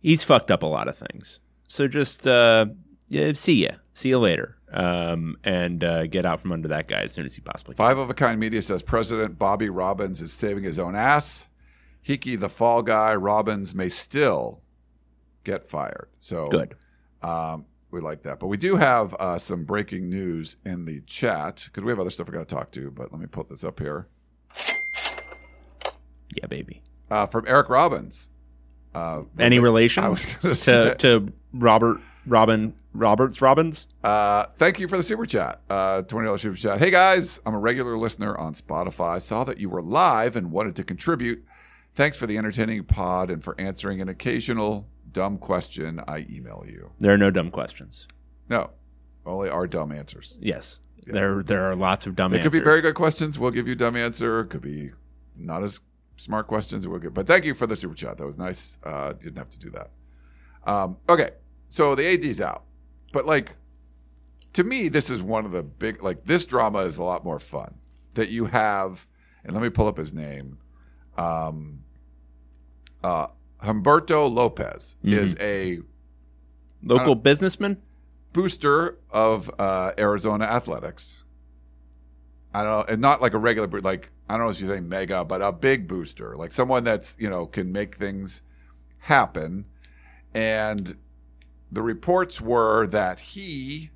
[0.00, 1.40] He's fucked up a lot of things.
[1.66, 2.66] So just uh,
[3.08, 7.00] yeah, see ya, see you later, um, and uh, get out from under that guy
[7.00, 7.78] as soon as he possibly can.
[7.84, 11.48] Five of a Kind Media says President Bobby Robbins is saving his own ass.
[12.06, 14.62] Heeke, the fall guy, Robbins may still
[15.44, 16.08] get fired.
[16.18, 16.74] So Good.
[17.22, 18.38] Um, we like that.
[18.38, 22.10] But we do have uh, some breaking news in the chat because we have other
[22.10, 22.90] stuff we got to talk to.
[22.90, 24.06] But let me put this up here
[26.36, 26.82] Yeah, baby.
[27.10, 28.30] uh, from Eric Robbins.
[28.94, 30.88] Uh, Any relation I was going to say.
[30.90, 30.94] to
[31.26, 33.88] to Robert Robin Roberts Robbins?
[34.04, 35.60] Uh, thank you for the super chat.
[35.70, 36.78] Uh, $20 super chat.
[36.78, 39.20] Hey guys, I'm a regular listener on Spotify.
[39.20, 41.44] Saw that you were live and wanted to contribute.
[41.94, 46.92] Thanks for the entertaining pod and for answering an occasional dumb question I email you.
[46.98, 48.06] There are no dumb questions.
[48.48, 48.70] No,
[49.26, 50.38] only our dumb answers.
[50.40, 52.40] Yes, there there are lots of dumb answers.
[52.46, 53.38] It could be very good questions.
[53.38, 54.40] We'll give you a dumb answer.
[54.40, 54.90] It could be
[55.36, 55.80] not as
[56.16, 56.86] smart questions.
[56.86, 58.18] We'll get, but thank you for the super chat.
[58.18, 58.78] That was nice.
[58.84, 59.90] Uh, didn't have to do that.
[60.66, 61.30] Um, okay,
[61.68, 62.64] so the AD's out,
[63.12, 63.56] but like
[64.54, 67.38] to me, this is one of the big like this drama is a lot more
[67.38, 67.74] fun
[68.14, 69.06] that you have.
[69.44, 70.58] And let me pull up his name.
[71.16, 71.84] Um,
[73.02, 73.28] uh,
[73.62, 75.78] Humberto Lopez is a
[76.82, 77.78] Local businessman.
[78.32, 81.24] booster of uh, Arizona athletics.
[82.54, 84.80] I don't know, and not like a regular, like I don't know if you say
[84.80, 88.42] mega, but a big booster, like someone that's you know can make things
[88.98, 89.66] happen.
[90.34, 90.96] And
[91.70, 93.90] the reports were that he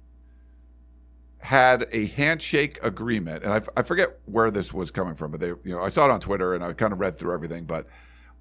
[1.38, 5.40] had a handshake agreement, and I, f- I forget where this was coming from, but
[5.40, 7.64] they, you know, I saw it on Twitter and I kind of read through everything,
[7.64, 7.86] but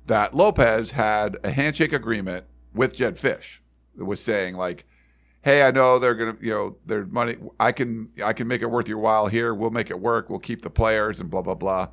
[0.06, 3.60] that Lopez had a handshake agreement with Jedd Fisch
[3.96, 4.86] that was saying like,
[5.41, 7.38] "Hey, I know they're gonna, you know, their money.
[7.60, 9.54] I can, I can make it worth your while here.
[9.56, 10.30] We'll make it work.
[10.30, 11.89] We'll keep the players and blah blah blah."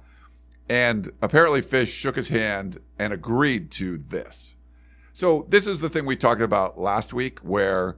[0.69, 4.57] And apparently, Fisch shook his hand and agreed to this.
[5.19, 7.97] So this is the thing we talked about last week, where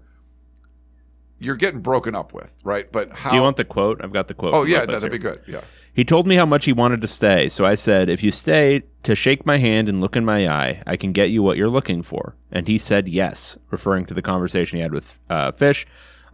[1.38, 2.90] you're getting broken up with, right?
[2.90, 3.28] But how?
[3.28, 4.02] Do you want the quote?
[4.02, 4.54] I've got the quote.
[4.54, 5.10] oh yeah, that'd here.
[5.10, 5.42] be good.
[5.46, 5.60] Yeah.
[5.92, 8.84] He told me how much he wanted to stay, so I said, If you stay
[9.02, 11.68] to shake my hand and look in my eye, I can get you what you're
[11.68, 12.36] looking for.
[12.50, 15.84] And he said yes, referring to the conversation he had with uh, Fisch.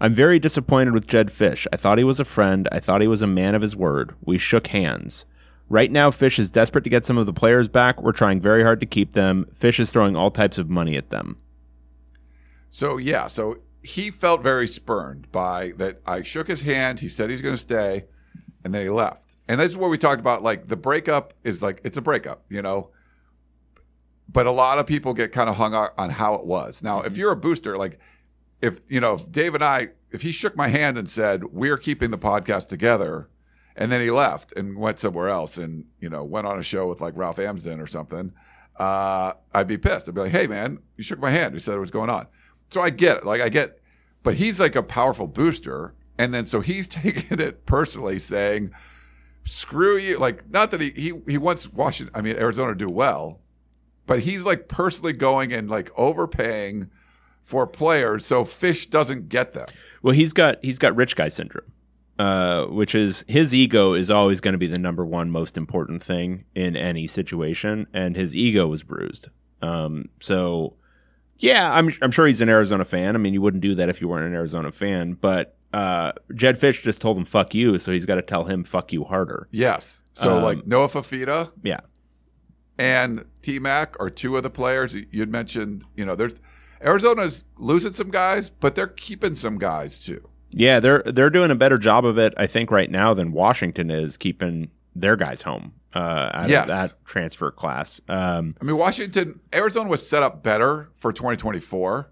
[0.01, 1.67] I'm very disappointed with Jedd Fisch.
[1.73, 2.69] I thought he was a friend.
[2.71, 4.15] I thought he was a man of his word.
[4.25, 5.25] We shook hands.
[5.69, 8.01] Right now, Fisch is desperate to get some of the players back.
[8.01, 9.47] We're trying very hard to keep them.
[9.53, 11.39] Fisch is throwing all types of money at them.
[12.69, 16.01] So yeah, so he felt very spurned by that.
[16.07, 17.01] I shook his hand.
[17.01, 18.05] He said he's going to stay,
[18.65, 19.37] and then he left.
[19.49, 22.45] And this is where we talked about like the breakup is like it's a breakup,
[22.49, 22.91] you know.
[24.29, 26.83] But a lot of people get kind of hung up on how it was.
[26.83, 27.21] Now, if mm-hmm.
[27.21, 27.99] you're a booster, like
[28.61, 31.79] if you know, if Dave and I, if he shook my hand and said we're
[31.79, 33.29] keeping the podcast together,
[33.77, 36.87] and then he left and went somewhere else, and you know, went on a show
[36.87, 38.33] with like Ralph Amsden or something,
[38.77, 40.09] uh, I'd be pissed.
[40.09, 41.55] I'd be like, hey man, you shook my hand.
[41.55, 42.27] You said it was going on.
[42.69, 43.25] So I get it.
[43.25, 43.81] Like I get,
[44.23, 48.73] but he's like a powerful booster, and then so he's taking it personally, saying,
[49.45, 52.15] "Screw you!" Like not that he he he wants Washington.
[52.15, 53.41] I mean Arizona to do well,
[54.07, 56.91] but he's like personally going and like overpaying
[57.47, 59.67] for players so Fisch doesn't get them.
[60.03, 61.71] Well, he's got he's got rich guy syndrome,
[62.19, 66.03] uh, which is his ego is always going to be the number one most important
[66.03, 69.29] thing in any situation, and his ego was bruised.
[69.63, 70.77] Um, so,
[71.39, 73.15] yeah, I'm I'm sure he's an Arizona fan.
[73.15, 76.59] I mean, you wouldn't do that if you weren't an Arizona fan, but uh, Jedd
[76.59, 79.49] Fisch just told him "fuck you," so he's got to tell him "fuck you" harder.
[79.51, 80.03] Yes.
[80.13, 81.81] So Um, like Noah Fifita Yeah,
[82.79, 85.85] and T Mac are two of the players you'd mentioned.
[85.95, 86.41] You know, there's
[86.83, 90.29] Arizona's losing some guys, but they're keeping some guys too.
[90.51, 93.91] Yeah, they're they're doing a better job of it, I think, right now than Washington
[93.91, 96.63] is keeping their guys home uh, out Yes.
[96.63, 98.01] of that transfer class.
[98.09, 102.11] Um, I mean, Washington, Arizona was set up better for 2024.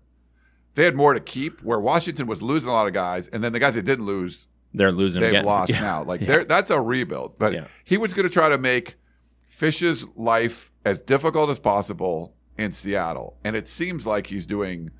[0.74, 3.52] They had more to keep, where Washington was losing a lot of guys, and then
[3.52, 5.20] the guys they didn't lose, they're losing.
[5.20, 5.44] they've again.
[5.44, 5.80] lost Yeah.
[5.80, 6.02] now.
[6.02, 6.26] Like Yeah.
[6.26, 7.38] they're that's a rebuild.
[7.38, 7.64] But Yeah.
[7.84, 8.96] he was going to try to make
[9.44, 14.90] Fisch's life as difficult as possible in Seattle, and it seems like he's doing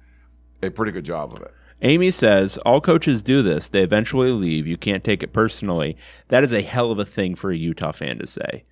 [0.62, 1.52] a pretty good job of it.
[1.84, 3.68] Amy says, All coaches do this.
[3.68, 4.66] They eventually leave.
[4.66, 5.96] You can't take it personally.
[6.28, 8.64] That is a hell of a thing for a Utah fan to say.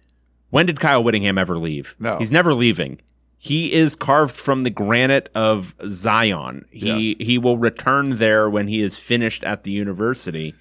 [0.50, 1.94] When did Kyle Whittingham ever leave?
[1.98, 2.18] No.
[2.18, 3.00] He's never leaving.
[3.38, 6.64] He is carved from the granite of Zion.
[6.70, 10.54] He he will return there when he is finished at the university.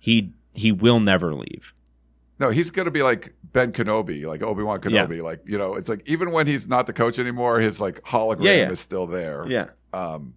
[0.00, 1.72] He he will never leave.
[2.38, 5.06] No, he's going to be like Ben Kenobi, like Obi Wan Yeah.
[5.06, 5.22] Kenobi.
[5.22, 8.44] Like you know, it's like even when he's not the coach anymore, his like hologram
[8.44, 8.70] Yeah, yeah.
[8.70, 9.46] is still there.
[9.48, 9.66] Yeah.
[9.94, 10.34] Um,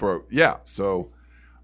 [0.00, 0.56] for yeah.
[0.64, 1.12] So,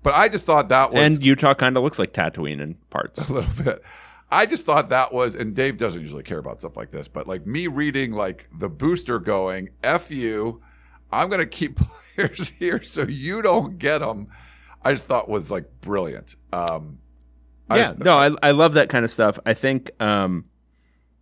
[0.04, 3.18] but I just thought that was And Utah kind of looks like Tatooine in parts.
[3.28, 3.82] a little bit.
[4.30, 7.26] I just thought that was, and Dave doesn't usually care about stuff like this, but
[7.26, 10.62] like me reading like the booster going, "F you,"
[11.10, 11.76] I'm going to keep
[12.14, 14.28] players here so you don't get them.
[14.82, 16.36] I just thought was like brilliant.
[16.52, 16.98] Um,
[17.70, 19.38] I yeah, just- no, I, I love that kind of stuff.
[19.46, 20.44] I think um,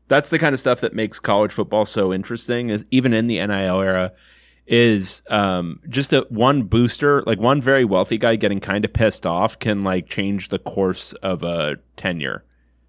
[0.09, 2.71] that's the kind of stuff that makes college football so interesting.
[2.71, 4.13] Is even in the NIL era,
[4.67, 9.27] is um, just a one booster, like one very wealthy guy getting kind of pissed
[9.27, 12.45] off, can like change the course of a tenure.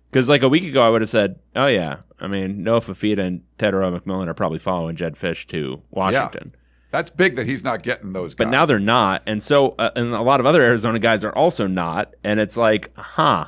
[0.10, 3.20] Because like a week ago, I would have said, "Oh yeah, I mean Noah Fifita
[3.20, 6.56] and Tetairoa McMillan are probably following Jedd Fisch to Washington."
[6.92, 8.36] That's big that he's not getting those.
[8.36, 11.36] But now they're not, and so uh, and a lot of other Arizona guys are
[11.36, 13.48] also not, and it's like, huh,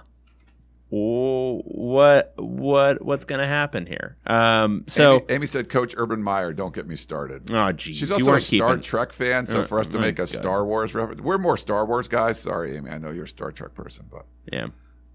[0.89, 4.17] what what what's going to happen here?
[4.26, 8.10] Um, so Amy, Amy said, "Coach Urban Meyer, don't get me started." oh geez, She's
[8.10, 10.21] you also a Star keeping- Trek fan, so Uh, for us to my make a
[10.23, 10.30] God.
[10.30, 12.39] Star Wars reference, we're more Star Wars guys.
[12.39, 14.67] Sorry, Amy, I know you're a Star Trek person, but Yeah,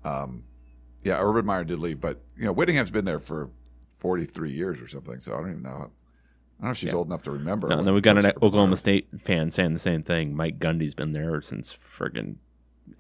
[0.05, 0.45] um,
[1.05, 3.51] yeah, Urban Meyer did leave, but you know Whittingham's been there for
[3.99, 5.71] 43 years or something, so I don't even know.
[5.71, 5.93] I don't
[6.69, 6.97] know if she's Yeah.
[6.97, 7.69] old enough to remember.
[7.69, 10.37] No, and then we got an Urban Oklahoma Meyer- State fan saying the same thing.
[10.37, 12.37] Mike Gundy's been there since friggin'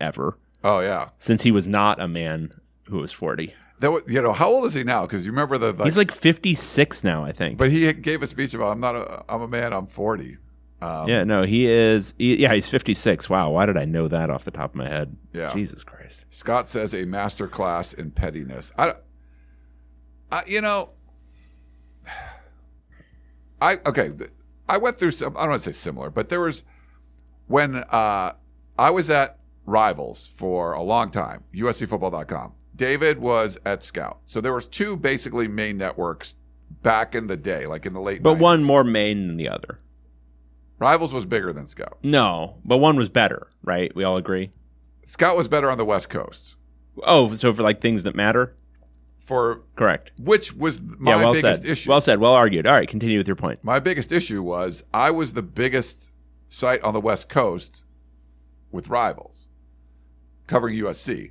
[0.00, 3.54] ever, Oh yeah, since he was not a man who was forty.
[3.80, 5.02] that was, you know how old is he now?
[5.02, 7.58] Because you remember the like, He's like fifty six now, I think.
[7.58, 10.38] but he gave a speech about I'm not a I'm a man, I'm 40.
[10.80, 12.12] Um, yeah, no, he is.
[12.18, 13.30] He, yeah, he's fifty six.
[13.30, 15.16] Wow, why did I know that off the top of my head?
[15.32, 15.52] Yeah.
[15.52, 16.24] Jesus Christ.
[16.28, 18.72] Scott says a master class in pettiness.
[18.76, 18.94] I,
[20.32, 20.90] I you know,
[23.60, 24.10] I okay.
[24.68, 25.36] I went through some.
[25.36, 26.64] I don't want to say similar, but there was
[27.46, 28.32] when uh,
[28.78, 31.44] I was at Rivals for a long time.
[31.54, 32.54] USCFootball.com.
[32.82, 36.34] David was at Scout, so there was two basically main networks
[36.82, 38.22] back in the day, like in the late.
[38.22, 38.40] But 90s.
[38.40, 39.78] one more main than the other.
[40.80, 41.98] Rivals was bigger than Scout.
[42.02, 43.94] No, but one was better, right?
[43.94, 44.50] We all agree.
[45.04, 46.56] Scout was better on the West Coast
[47.04, 48.56] Oh, so for like things that matter,
[49.16, 50.10] for correct?
[50.18, 51.70] which was my yeah, well biggest said.
[51.70, 51.88] issue.
[51.90, 52.18] Well said.
[52.18, 52.66] Well argued.
[52.66, 53.60] All right, continue with your point.
[53.62, 56.12] My biggest issue was I was the biggest
[56.48, 57.84] site on the West Coast
[58.72, 59.46] with rivals
[60.48, 61.30] covering USC,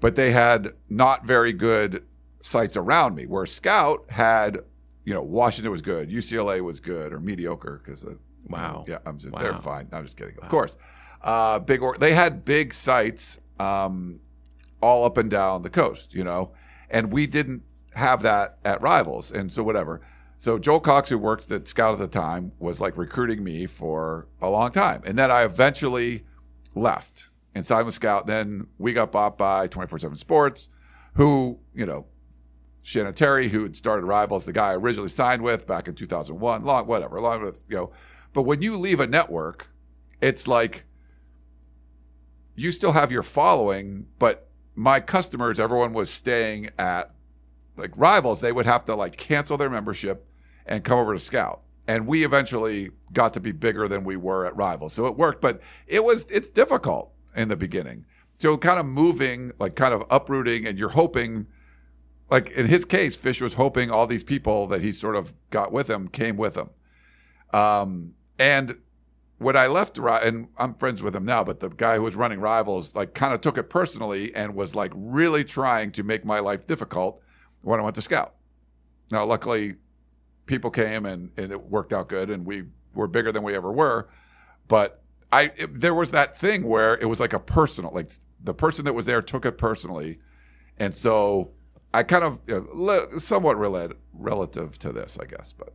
[0.00, 2.04] but they had not very good
[2.40, 3.26] sites around me.
[3.26, 4.58] Where Scout had,
[5.04, 8.04] you know, Washington was good, UCLA was good or mediocre because
[8.48, 8.84] Wow.
[8.88, 9.42] yeah, I'm just Wow.
[9.42, 9.88] they're fine.
[9.92, 10.76] I'm just kidding, of course.
[11.22, 14.20] Uh, big or they had big sites um,
[14.82, 16.52] all up and down the coast, you know,
[16.90, 17.62] and we didn't
[17.94, 20.00] have that at Rivals, and so whatever.
[20.38, 24.26] So Joel Cox, who worked at Scout at the time, was like recruiting me for
[24.40, 26.22] a long time, and then I eventually
[26.74, 28.26] left and with Scout.
[28.26, 30.68] Then we got bought by 24/7 Sports,
[31.14, 32.06] who you know.
[32.82, 36.64] Shannon Terry, who had started Rivals, the guy I originally signed with back in 2001,
[36.64, 37.90] long whatever, long with you know.
[38.32, 39.68] But when you leave a network,
[40.22, 40.86] it's like
[42.54, 47.14] you still have your following, but my customers, everyone was staying at
[47.76, 50.26] like rivals, they would have to like cancel their membership
[50.64, 51.60] and come over to Scout.
[51.86, 54.94] And we eventually got to be bigger than we were at rivals.
[54.94, 58.06] So it worked, but it was it's difficult in the beginning.
[58.38, 61.46] So kind of moving, like kind of uprooting, and you're hoping
[62.30, 65.72] like in his case, Fisch was hoping all these people that he sort of got
[65.72, 66.70] with him came with him.
[67.52, 68.78] Um, and
[69.38, 72.40] when I left, and I'm friends with him now, but the guy who was running
[72.40, 76.38] Rivals, like, kind of took it personally and was like really trying to make my
[76.38, 77.20] life difficult
[77.62, 78.34] when I went to Scout.
[79.10, 79.74] Now, luckily,
[80.46, 82.64] people came and, and it worked out good, and we
[82.94, 84.08] were bigger than we ever were.
[84.68, 88.10] But I, it- there was that thing where it was like a personal, like
[88.42, 90.18] the person that was there took it personally,
[90.78, 91.50] and so
[91.92, 95.52] I kind of you know, le- somewhat relate, relative to this, I guess.
[95.52, 95.72] But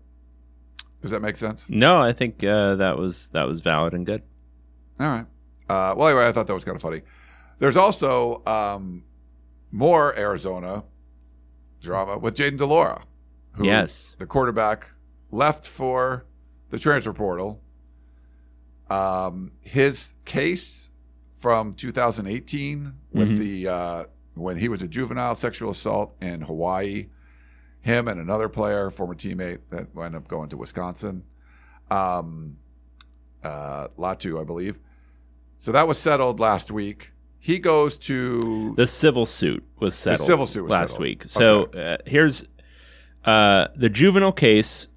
[1.01, 1.67] does that make sense?
[1.69, 4.23] No, I think uh, that was that was valid and good.
[4.99, 5.25] All right.
[5.69, 7.01] Uh, well, anyway, I thought that was kind of funny.
[7.59, 9.03] There's also um,
[9.71, 10.83] more Arizona
[11.81, 13.01] drama with Jayden de Laura,
[13.53, 14.15] who Yes.
[14.19, 14.91] the quarterback
[15.31, 16.25] left for
[16.69, 17.61] the transfer portal.
[18.89, 20.91] Um, his case
[21.37, 23.37] from 2018 with Mhm.
[23.37, 24.03] the uh,
[24.35, 27.07] when he was a juvenile sexual assault in Hawaii,
[27.81, 31.23] him and another player, former teammate that wound up going to Wisconsin,
[31.89, 32.57] um,
[33.43, 34.79] uh, Latu, I believe.
[35.57, 37.11] So that was settled last week.
[37.39, 40.27] He goes to The civil suit was settled.
[40.27, 41.01] civil suit was last settled.
[41.01, 41.23] week.
[41.27, 42.43] So uh, here's
[43.23, 44.87] uh, the juvenile case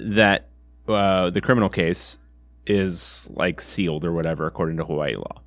[0.00, 0.50] that
[0.88, 2.18] uh, the criminal case
[2.66, 5.40] is like sealed or whatever according to Hawaii law.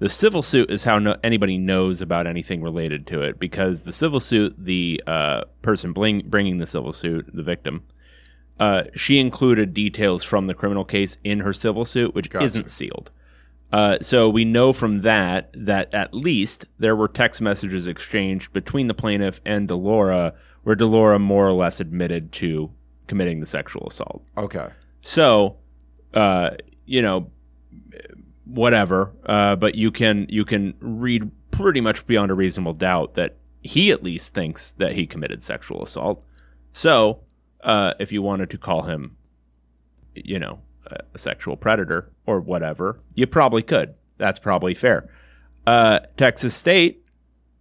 [0.00, 3.92] The civil suit is how no- anybody knows about anything related to it because the
[3.92, 7.84] civil suit, the uh, person bling- bringing the civil suit, the victim,
[8.58, 12.44] uh, she included details from the criminal case in her civil suit, which Gotcha.
[12.44, 13.10] isn't sealed.
[13.72, 18.86] Uh, so we know from that that at least there were text messages exchanged between
[18.86, 22.70] the plaintiff and de Laura, where de Laura more or less admitted to
[23.08, 24.24] committing the sexual assault.
[24.36, 24.68] okay.
[25.02, 25.56] So,
[26.14, 26.50] uh,
[26.86, 27.30] you know,
[28.44, 29.12] whatever.
[29.26, 33.90] Uh, but you can you can read pretty much beyond a reasonable doubt that he
[33.90, 36.24] at least thinks that he committed sexual assault.
[36.72, 37.20] So,
[37.62, 39.16] uh, if you wanted to call him
[40.14, 43.94] you know, a sexual predator or whatever, you probably could.
[44.18, 45.08] That's probably fair.
[45.66, 47.06] Uh, Texas State,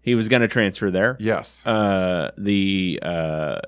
[0.01, 1.17] he was going to transfer there.
[1.19, 1.65] Yes.
[1.65, 3.59] Uh, the uh,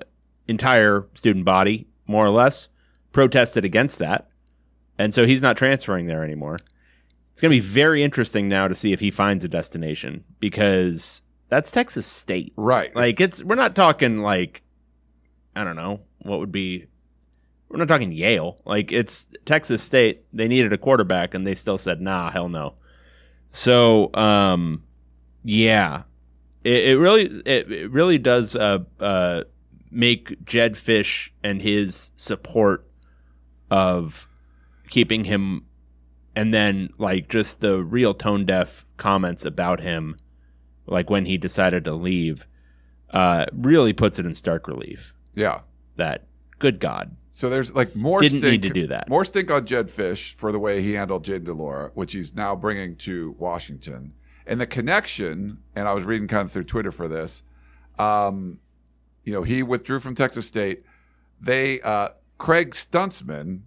[0.46, 2.68] entire student body, more or less,
[3.12, 4.28] protested against that.
[4.98, 6.58] And so he's not transferring there anymore.
[7.32, 11.22] It's going to be very interesting now to see if he finds a destination because
[11.48, 12.52] that's Texas State.
[12.56, 12.94] right.
[12.96, 14.62] Like it's we're not talking like
[15.54, 16.86] I don't know, what would be
[17.68, 18.60] we're not talking Yale.
[18.64, 20.24] Like it's Texas State.
[20.32, 22.74] They needed a quarterback and they still said, "Nah, hell no."
[23.52, 24.82] So, um
[25.44, 26.04] yeah.
[26.64, 29.44] It, it really it, it really does uh uh
[29.90, 32.88] make Jedd Fisch and his support
[33.70, 34.28] of
[34.90, 35.64] keeping him
[36.34, 40.16] and then like just the real tone deaf comments about him
[40.86, 42.46] like when he decided to leave
[43.10, 45.60] uh really puts it in stark relief yeah.
[45.96, 46.26] that
[46.58, 49.10] good god So there's like more Didn't stink, need to do that.
[49.10, 52.34] More stink on Jedd Fisch for the way he handled Jayden de Laura, which he's
[52.34, 54.14] now bringing to Washington.
[54.46, 57.42] And the connection, and I was reading kind of through Twitter for this.
[57.98, 58.60] Um,
[59.22, 60.82] you know, he withdrew from Texas State.
[61.38, 62.08] They uh,
[62.38, 63.64] Craig Stutzmann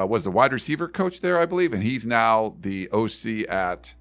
[0.00, 3.94] uh, was the wide receiver coach there, I believe, and he's now the OC at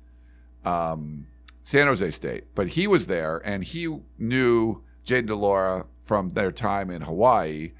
[0.63, 1.27] um,
[1.63, 2.45] San Jose State.
[2.55, 7.71] But he was there, and he knew Jayden de Laura from their time in Hawaii.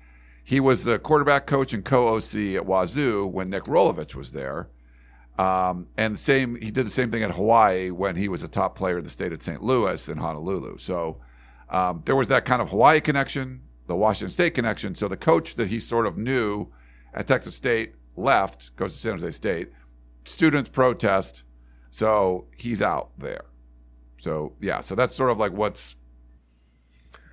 [0.43, 4.69] He was the quarterback coach and co-OC at Wazoo when Nick Rolovich was there.
[5.37, 8.75] Um, and same, he did the same thing at Hawaii when he was a top
[8.75, 9.63] player in the state of St.
[9.63, 10.77] Louis and Honolulu.
[10.79, 11.21] So
[11.69, 14.95] um, there was that kind of Hawaii connection, the Washington State connection.
[14.95, 16.67] So the coach that he sort of knew
[17.13, 19.69] at Texas State left, goes to San Jose State.
[20.25, 21.43] Students protest,
[21.89, 23.45] so he's out there.
[24.17, 25.95] So yeah, so that's sort of like what's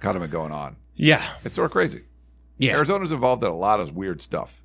[0.00, 0.76] kind of been going on.
[0.94, 2.02] yeah It's sort of crazy.
[2.58, 4.62] yeah Arizona's involved in a lot of weird stuff.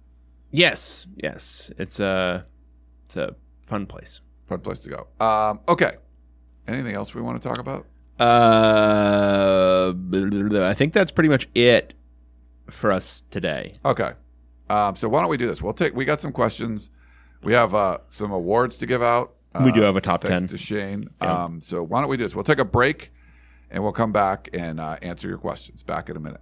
[0.52, 2.46] yes yes it's a
[3.06, 3.36] it's a
[3.68, 5.08] fun place Fun place to go.
[5.26, 5.94] Um, okay.
[6.68, 7.86] Anything else we want to talk about?
[8.20, 9.94] uh
[10.64, 11.94] i think that's pretty much it
[12.70, 14.12] for us today Okay.
[14.72, 15.62] Um, so why don't we do this?
[15.62, 15.94] We'll take.
[15.96, 16.90] We got some questions.
[17.44, 19.34] We have uh, some awards to give out.
[19.54, 20.48] Uh, We do have a top thanks 10.
[20.50, 21.04] to Shane.
[21.22, 21.44] Yeah.
[21.44, 22.36] Um, so why don't we do this?
[22.36, 23.12] We'll take a break,
[23.70, 25.84] and we'll come back and uh, answer your questions.
[25.84, 26.42] Back in a minute.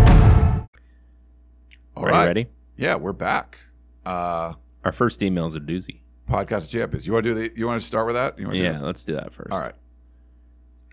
[1.95, 2.25] All Are you right.
[2.27, 2.47] ready?
[2.77, 3.59] Yeah, we're back.
[4.05, 5.99] Uh, Our first email is a doozy.
[6.27, 7.05] podcast champions.
[7.05, 7.59] You want to do the?
[7.59, 8.39] You want to start with that?
[8.39, 9.51] You want to Yeah, Do let's do that first.
[9.51, 9.73] All right.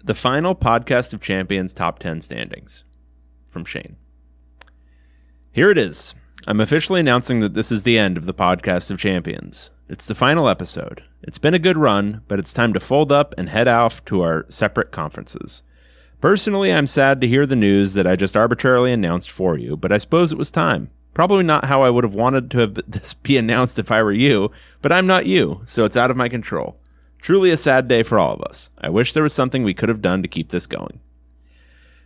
[0.05, 2.85] The final podcast of champions top 10 standings
[3.47, 3.97] from Shane.
[5.51, 6.15] Here it is.
[6.47, 9.71] I'm officially announcing that this is the end of the podcast of champions.
[9.89, 11.03] It's the final episode.
[11.23, 14.23] It's been a good run, but it's time to fold up and head off to
[14.23, 15.63] our separate conferences.
[16.21, 19.93] Personally, I'm sad to hear the news that I just arbitrarily announced for you, but
[19.93, 20.91] I suppose it was time.
[21.15, 24.13] Probably not how I would have wanted to have this be announced if I were
[24.13, 24.51] you,
[24.83, 26.81] but I'm not you, so it's out of my control.
[27.21, 28.71] Truly a sad day for all of us.
[28.79, 31.01] I wish there was something we could have done to keep this going.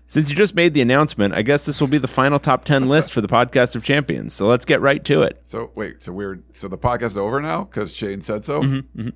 [0.06, 2.88] Since you just made the announcement, I guess this will be the final top 10
[2.88, 4.34] list for the podcast of champions.
[4.34, 5.38] So let's get right to it.
[5.42, 6.02] So wait.
[6.02, 8.60] So we're so the podcast is over now because Shane said so.
[8.62, 9.08] Mm-hmm,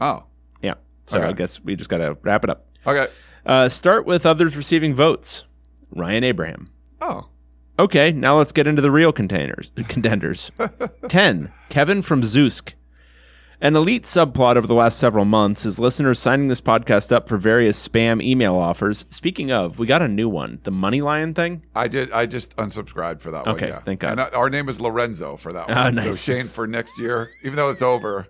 [0.00, 0.24] Oh.
[0.60, 0.74] Yeah.
[1.04, 1.28] So Okay.
[1.28, 2.66] I guess we just got to wrap it up.
[2.84, 3.06] Okay.
[3.46, 5.44] Uh, start with others receiving votes.
[5.94, 6.70] Ryan Abraham.
[7.00, 7.28] Oh.
[7.78, 10.50] Okay, now let's get into the real containers contenders.
[11.08, 11.50] 10.
[11.70, 12.74] Kevin from Zeusk.
[13.62, 17.36] An elite subplot over the last several months is listeners signing this podcast up for
[17.36, 19.04] various spam email offers.
[19.10, 21.62] Speaking of, we got a new one, the Money Lion thing.
[21.76, 22.10] I did.
[22.10, 23.56] I just unsubscribed for that one.
[23.56, 23.80] Okay, Yeah.
[23.80, 24.12] thank God.
[24.12, 25.94] And uh, our name is Lorenzo for that Oh, one.
[25.96, 26.22] So nice.
[26.22, 28.28] Shane for next year, even though it's over,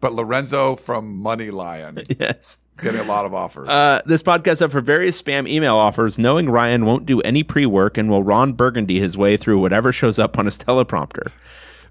[0.00, 2.60] But Lorenzo from Money Lion yes.
[2.78, 3.68] Getting a lot of offers.
[3.68, 7.66] Uh, this podcast up for various spam email offers, knowing Ryan won't do any pre
[7.66, 11.30] work and will Ron Burgundy his way through whatever shows up on his teleprompter.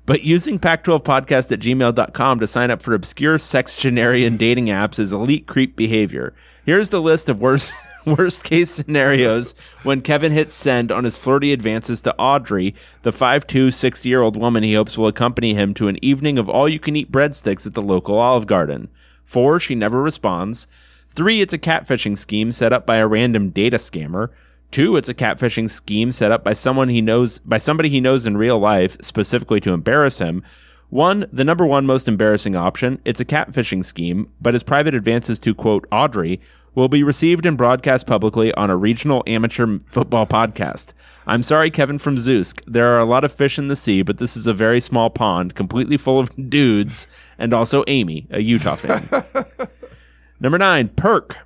[0.06, 5.46] But using Pac12podcast at gmail.com to sign up for obscure sexagenarian dating apps is elite
[5.46, 6.34] creep behavior.
[6.66, 7.72] Here's the list of worst
[8.06, 9.54] worst case scenarios
[9.84, 12.74] when Kevin hits send on his flirty advances to Audrey,
[13.04, 16.50] the 5'2, 60 year old woman he hopes will accompany him to an evening of
[16.50, 18.90] all you can eat breadsticks at the local Olive Garden.
[19.32, 20.68] Four, she never responds.
[21.08, 24.28] Three, it's a catfishing scheme set up by a random data scammer.
[24.72, 28.28] Two, it's a catfishing scheme set up by someone he knows by somebody he knows
[28.28, 30.44] in real life, specifically to embarrass him.
[30.90, 35.40] One, the number one most embarrassing option, it's a catfishing scheme, but his private advances
[35.40, 36.42] to quote Audrey
[36.74, 40.94] will be received and broadcast publicly on a regional amateur football podcast.
[41.28, 42.54] I'm sorry, Kevin from Zeus.
[42.66, 45.10] There are a lot of fish in the sea, but this is a very small
[45.10, 47.08] pond, completely full of dudes,
[47.38, 49.08] and also Amy, a Utah fan.
[50.40, 51.38] Number nine, Perk.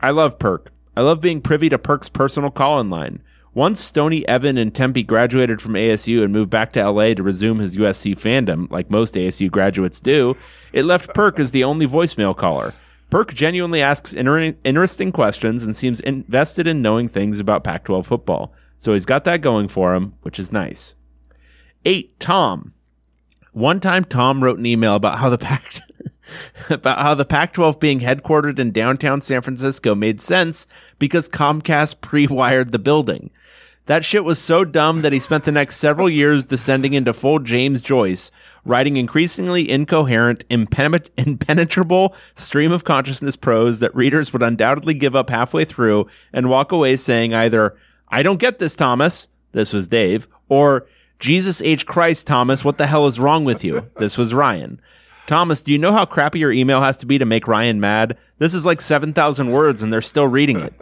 [0.00, 0.72] I love Perk.
[0.96, 3.22] I love being privy to Perk's personal call in line.
[3.52, 7.58] Once Stony Evan and Tempe graduated from ASU and moved back to LA to resume
[7.58, 10.36] his USC fandom, like most ASU graduates do,
[10.72, 12.74] it left Perk as the only voicemail caller.
[13.10, 18.06] Perk genuinely asks inter- interesting questions and seems invested in knowing things about Pac 12
[18.06, 18.54] football.
[18.76, 20.94] So he's got that going for him, which is nice.
[21.84, 22.72] Eight, Tom.
[23.52, 25.80] One time, Tom wrote an email about how the Pac
[26.70, 30.66] about how the Pac-12 being headquartered in downtown San Francisco made sense
[30.98, 33.30] because Comcast pre-wired the building.
[33.90, 37.40] That shit was so dumb that he spent the next several years descending into full
[37.40, 38.30] James Joyce,
[38.64, 45.28] writing increasingly incoherent, impen- impenetrable stream of consciousness prose that readers would undoubtedly give up
[45.28, 47.76] halfway through and walk away saying either,
[48.06, 49.26] I don't get this, Thomas.
[49.50, 50.28] This was Dave.
[50.48, 50.86] Or,
[51.18, 51.84] Jesus H.
[51.84, 53.90] Christ, Thomas, what the hell is wrong with you?
[53.96, 54.80] This was Ryan.
[55.26, 58.16] Thomas, do you know how crappy your email has to be to make Ryan mad?
[58.38, 60.74] This is like 7,000 words and they're still reading it.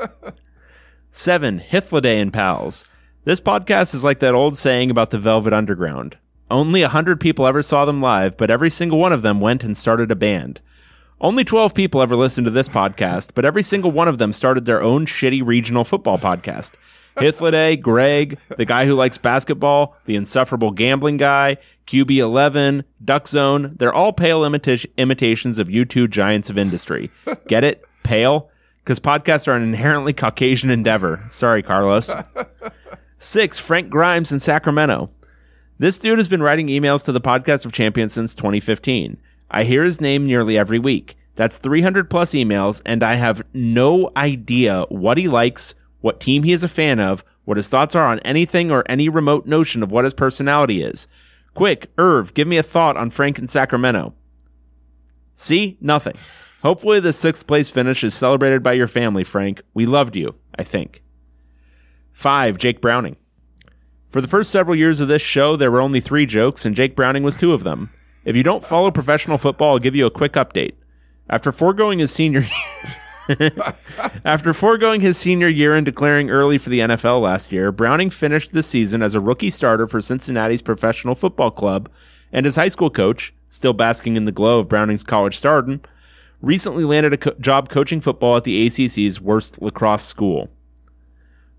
[1.11, 2.85] Seven, Hithliday and Pals.
[3.29, 6.17] This podcast is like that old saying about the Velvet Underground.
[6.51, 9.63] Only a hundred people ever saw them live, but every single one of them went
[9.63, 10.63] and started a band.
[11.21, 14.65] Only 12 people ever listened to this podcast, but every single one of them started
[14.65, 16.73] their own shitty regional football podcast.
[17.17, 23.93] Hithliday, Greg, the guy who likes basketball, the insufferable gambling guy, QB11, Duck Zone, they're
[23.93, 27.11] all pale imita- imitations of you two giants of industry.
[27.47, 27.85] Get it?
[28.05, 28.51] Pale?
[28.83, 31.21] Because podcasts are an inherently Caucasian endeavor.
[31.31, 32.11] Sorry, Carlos.
[33.21, 35.11] Six, Frank Grimes in Sacramento.
[35.77, 39.21] This dude has been writing emails to the Podcast of Champions since 2015.
[39.51, 41.17] I hear his name nearly every week.
[41.35, 46.53] That's 300 plus emails, and I have no idea what he likes, what team he
[46.53, 49.91] is a fan of, what his thoughts are on anything or any remote notion of
[49.91, 51.09] what his personality is.
[51.55, 54.15] Quick, Irv, give me a thought on Frank in Sacramento.
[55.35, 55.77] See?
[55.81, 56.15] Nothing.
[56.63, 59.63] Hopefully, the sixth place finish is celebrated by your family, Frank.
[59.75, 61.03] We loved you, I think.
[62.19, 63.15] Five, Jake Browning.
[64.11, 66.97] For the first several years of this show, there were only three jokes, and Jake
[66.97, 67.91] Browning was two of them.
[68.25, 70.73] If you don't follow professional football, I'll give you a quick update.
[71.31, 72.43] After foregoing his senior
[74.25, 78.53] After foregoing his senior year and declaring early for the NFL last year, Browning finished
[78.53, 81.89] the season as a rookie starter for Cincinnati's professional football club,
[82.33, 85.83] and his high school coach, still basking in the glow of Browning's college stardom,
[86.43, 90.51] recently landed a co- job coaching football at the ACC's worst lacrosse school.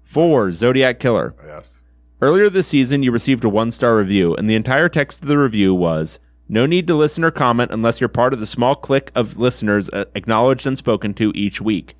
[0.09, 1.35] Four, Zodiac Killer.
[1.45, 1.83] Yes.
[2.19, 5.37] Earlier this season, you received a one star review, and the entire text of the
[5.37, 9.11] review was No need to listen or comment unless you're part of the small clique
[9.13, 11.95] of listeners uh, acknowledged and spoken to each week.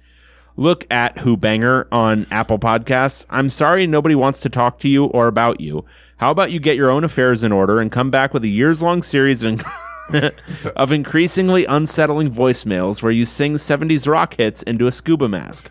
[0.55, 3.27] Look at Who Banger on Apple Podcasts.
[3.29, 5.85] I'm sorry nobody wants to talk to you or about you.
[6.17, 8.81] How about you get your own affairs in order and come back with a years
[8.81, 9.63] long series of,
[10.75, 15.69] of increasingly unsettling voicemails where you sing 70s rock hits into a scuba mask?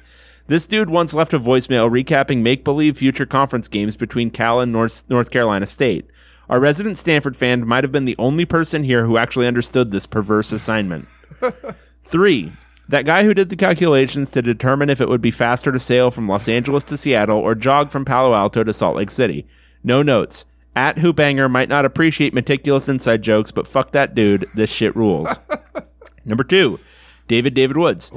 [0.48, 4.72] This dude once left a voicemail recapping make believe future conference games between Cal and
[4.72, 6.06] North, North Carolina State.
[6.48, 10.06] Our resident Stanford fan might have been the only person here who actually understood this
[10.06, 11.06] perverse assignment.
[12.02, 12.50] Three,
[12.88, 16.10] that guy who did the calculations to determine if it would be faster to sail
[16.10, 19.46] from Los Angeles to Seattle or jog from Palo Alto to Salt Lake City.
[19.84, 20.46] No notes.
[20.74, 24.46] At Hoobanger might not appreciate meticulous inside jokes, but fuck that dude.
[24.54, 25.38] This shit rules.
[26.24, 26.80] Number two,
[27.26, 28.10] David David Woods.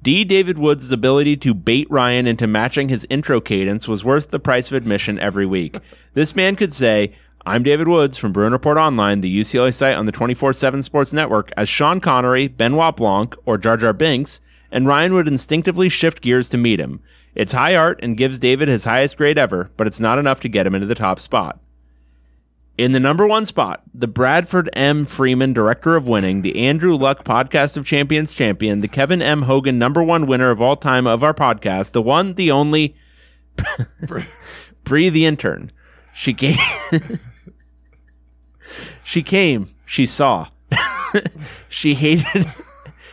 [0.00, 0.24] D.
[0.24, 4.70] David Woods' ability to bait Ryan into matching his intro cadence was worth the price
[4.70, 5.78] of admission every week.
[6.12, 7.12] This man could say,
[7.46, 11.12] I'm David Woods from Bruin Report Online, the UCLA site on the 24 7 Sports
[11.12, 14.40] Network, as Sean Connery, Benoit Blanc, or Jar Jar Binks,
[14.70, 17.00] and Ryan would instinctively shift gears to meet him.
[17.34, 20.48] It's high art and gives David his highest grade ever, but it's not enough to
[20.48, 21.60] get him into the top spot.
[22.76, 25.04] In the number one spot, the Bradford M.
[25.04, 29.42] Freeman Director of Winning, the Andrew Luck Podcast of Champions champion, the Kevin M.
[29.42, 32.96] Hogan number one winner of all time of our podcast, the one, the only,
[34.84, 35.70] Bree the intern.
[36.16, 36.58] She came.
[39.04, 39.68] she came.
[39.86, 40.48] She saw.
[41.68, 42.46] she hated.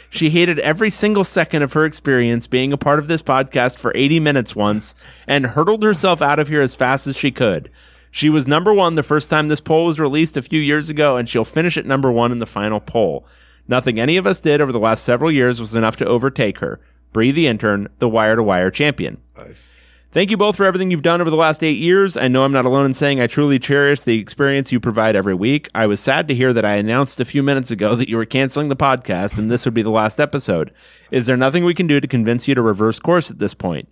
[0.10, 3.94] She hated every single second of her experience being a part of this podcast for
[3.96, 4.94] 80 minutes once
[5.28, 7.70] and hurtled herself out of here as fast as she could.
[8.12, 11.16] She was number one the first time this poll was released a few years ago,
[11.18, 13.26] and she'll finish at number one in the final poll.
[13.68, 16.80] Nothing any of us did over the last several years was enough to overtake her.
[17.14, 19.22] Bree the intern, the wire to wire champion.
[19.38, 19.82] Nice.
[20.12, 22.18] Thank you both for everything you've done over the last eight years.
[22.18, 25.34] I know I'm not alone in saying I truly cherish the experience you provide every
[25.34, 25.70] week.
[25.74, 28.26] I was sad to hear that I announced a few minutes ago that you were
[28.26, 30.74] canceling the podcast and this would be the last episode.
[31.12, 33.88] Is there nothing we can do to convince you to reverse course at this point?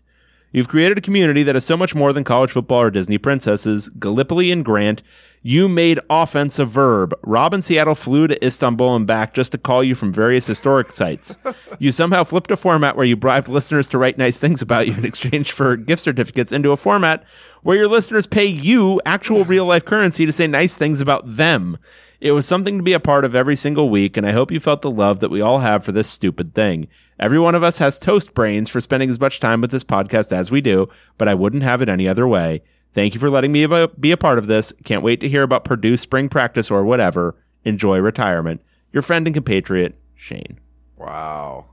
[0.51, 3.87] You've created a community that is so much more than college football or Disney princesses.
[3.89, 5.03] Gallipoli and Grant,
[5.43, 7.13] you made offense a verb.
[7.21, 10.91] Rob in Seattle flew to Istanbul and back just to call you from various historic
[10.91, 11.37] sites.
[11.81, 14.93] You somehow flipped a format where you bribed listeners to write nice things about you
[14.95, 17.23] in exchange for gift certificates into a format
[17.61, 21.77] where your listeners pay you actual real life currency to say nice things about them.
[22.21, 24.59] It was something to be a part of every single week, and I hope you
[24.59, 26.89] felt the love that we all have for this stupid thing.
[27.17, 30.33] Every one of us has toast brains for spending as much time with this podcast
[30.33, 32.61] as we do, but I wouldn't have it any other way.
[32.91, 33.65] Thank you for letting me
[33.99, 34.73] be a part of this.
[34.83, 37.37] Can't wait to hear about Purdue spring practice or whatever.
[37.63, 38.61] Enjoy retirement.
[38.91, 40.59] Your friend and compatriot, Shane.
[40.97, 41.67] Wow.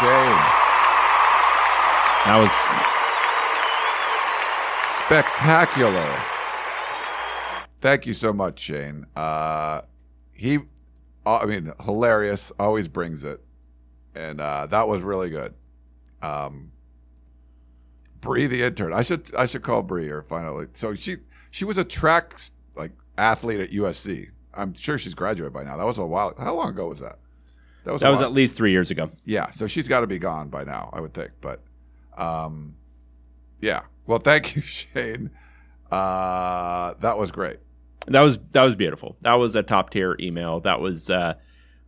[0.00, 0.42] Shane.
[2.24, 2.50] That was
[5.06, 6.35] spectacular.
[7.86, 9.06] Thank you so much, Shane.
[9.14, 9.80] Uh,
[10.32, 10.58] he,
[11.24, 12.50] I mean, hilarious.
[12.58, 13.40] Always brings it,
[14.12, 15.54] and uh, that was really good.
[16.20, 16.72] Um,
[18.20, 18.92] Bree, the intern.
[18.92, 20.66] I should I should call Bree or finally.
[20.72, 21.18] So she
[21.52, 22.34] she was a track
[22.74, 24.30] like athlete at USC.
[24.52, 25.76] I'm sure she's graduated by now.
[25.76, 26.34] That was a while.
[26.36, 27.20] How long ago was that?
[27.84, 29.12] That was that was at least three years ago.
[29.24, 31.30] Yeah, so she's got to be gone by now, I would think.
[31.40, 31.62] But,
[32.18, 32.74] um,
[33.60, 33.82] yeah.
[34.08, 35.30] Well, thank you, Shane.
[35.88, 37.58] Uh, that was great.
[38.08, 39.16] That was that was beautiful.
[39.22, 40.60] That was a top tier email.
[40.60, 41.34] That was uh,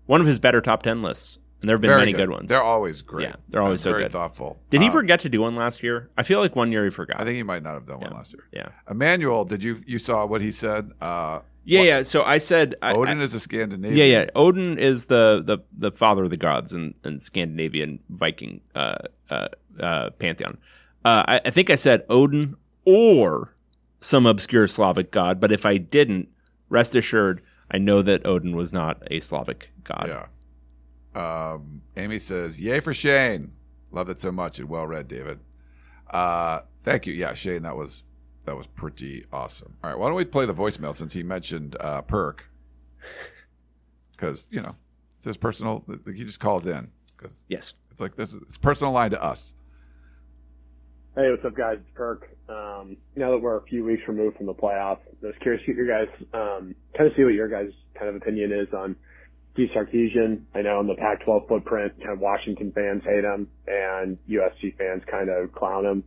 [0.06, 1.38] one of his better top ten lists.
[1.60, 2.28] And there have been Very many good.
[2.28, 2.30] good.
[2.30, 2.48] ones.
[2.50, 3.28] They're always great.
[3.28, 4.12] Yeah, they're always so very good.
[4.12, 4.60] thoughtful.
[4.70, 6.08] Did he Uh, forget to do one last year?
[6.16, 7.20] I feel like one year he forgot.
[7.20, 8.44] I think he might not have done one last year.
[8.52, 8.68] Yeah.
[8.88, 10.92] Emmanuel, did you you saw what he said?
[11.00, 12.02] Uh, Yeah, yeah.
[12.04, 13.96] So I said I- Odin is a Scandinavian.
[13.98, 14.26] Yeah, yeah.
[14.36, 18.94] Odin is the the, the father of the gods in, in Scandinavian Viking uh,
[19.28, 19.48] uh,
[19.80, 20.58] uh, pantheon.
[21.04, 22.54] Uh, I, I think I said Odin
[22.84, 23.52] or
[24.00, 26.28] some obscure Slavic god, but if I didn't,
[26.68, 30.06] rest assured, I know that Odin was not a Slavic god.
[30.08, 30.26] Yeah.
[31.14, 33.52] Um, Amy says, "Yay for Shane!
[33.90, 35.40] Love it so much and well read, David.
[36.10, 37.12] Uh, thank you.
[37.12, 38.02] Yeah, Shane, that was
[38.46, 39.74] that was pretty awesome.
[39.82, 42.50] All right, why don't we play the voicemail since he mentioned uh, Perk?
[44.12, 44.74] Because you know
[45.16, 45.84] it's his personal.
[46.06, 48.32] He just calls in because yes, it's like this.
[48.32, 49.54] Is, it's personal line to us.
[51.18, 51.78] Hey, what's up, guys?
[51.80, 52.30] It's Perk.
[52.48, 55.72] Um, now that we're a few weeks removed from the playoffs, I was curious to
[55.72, 58.94] get your guys, um, kind of see what your guys' kind of opinion is on
[59.52, 60.42] Steve Sarkisian.
[60.54, 65.02] I know in the Pac-12 footprint, kind of Washington fans hate him and USC fans
[65.10, 66.04] kind of clown him.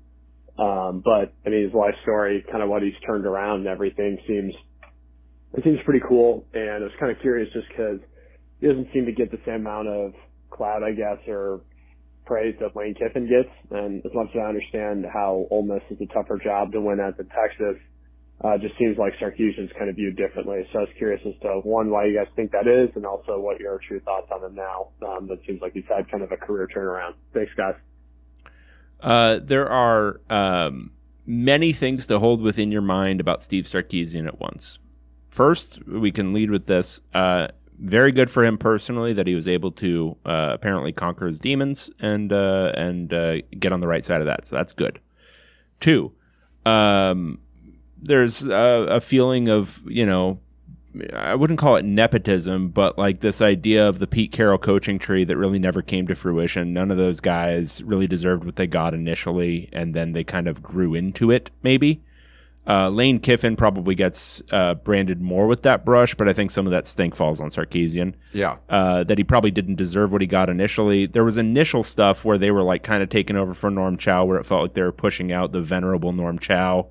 [0.58, 4.18] Um, but I mean, his life story, kind of what he's turned around and everything
[4.26, 4.54] seems,
[5.56, 6.46] it seems pretty cool.
[6.54, 8.00] And I was kind of curious just because
[8.62, 10.14] he doesn't seem to get the same amount of
[10.52, 11.60] clout, I guess, or
[12.32, 13.54] praise that Lane Kiffin gets.
[13.72, 17.02] And as much as I understand how Ole Miss is a tougher job to win
[17.02, 17.76] at than Texas,
[18.42, 20.66] uh, just seems like Sarkisian's kind of viewed differently.
[20.72, 23.38] So I was curious as to one, why you guys think that is, and also
[23.38, 24.92] what your true thoughts on him now.
[25.06, 27.16] Um, that seems like he's had kind of a career turnaround.
[27.34, 27.76] Thanks, guys.
[29.02, 30.92] Uh, there are um,
[31.26, 34.80] many things to hold within your mind about Steve Sarkisian at once.
[35.30, 37.02] First, we can lead with this.
[37.14, 37.50] Uh,
[37.82, 41.90] very good for him personally that he was able to uh, apparently conquer his demons
[42.00, 44.48] and uh, and uh, get on the right side of that.
[44.48, 45.00] So that's good.
[45.80, 46.14] Two,
[46.66, 47.40] um,
[48.02, 50.40] there's a, a feeling of you know
[51.14, 55.24] I wouldn't call it nepotism, but like this idea of the Pete Carroll coaching tree
[55.24, 56.74] that really never came to fruition.
[56.74, 60.62] None of those guys really deserved what they got initially, and then they kind of
[60.62, 62.02] grew into it, maybe.
[62.68, 66.68] Uh, Lane Kiffin probably gets uh, branded more with that brush, but I think some
[66.68, 68.14] of that stink falls on Sarkisian.
[68.34, 68.58] Yeah.
[68.70, 71.08] Uh, that he probably didn't deserve what he got initially.
[71.08, 74.26] There was initial stuff where they were like kind of taking over for Norm Chow,
[74.26, 76.90] where it felt like they were pushing out the venerable Norm Chow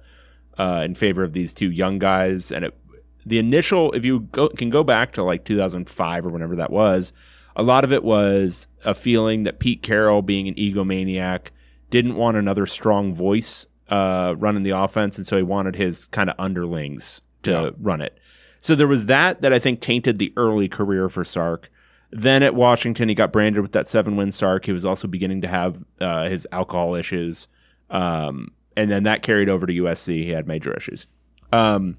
[0.59, 2.77] uh, in favor of these two young guys, and it
[3.25, 7.13] the initial if you go, can go back to like 2005 or whenever that was
[7.57, 11.49] a lot of it was a feeling that pete carroll being an egomaniac
[11.91, 16.31] didn't want another strong voice uh, running the offense, and so he wanted his kind
[16.31, 17.71] of underlings to Yeah.
[17.79, 18.19] run it.
[18.59, 21.71] So there was that that I think tainted the early career for Sark.
[22.13, 24.67] Then at Washington, he got branded with that seven win Sark.
[24.67, 27.47] He was also beginning to have uh, his alcohol issues.
[27.89, 30.25] Um, and then that carried over to USC.
[30.25, 31.07] He had major issues.
[31.53, 31.97] Um,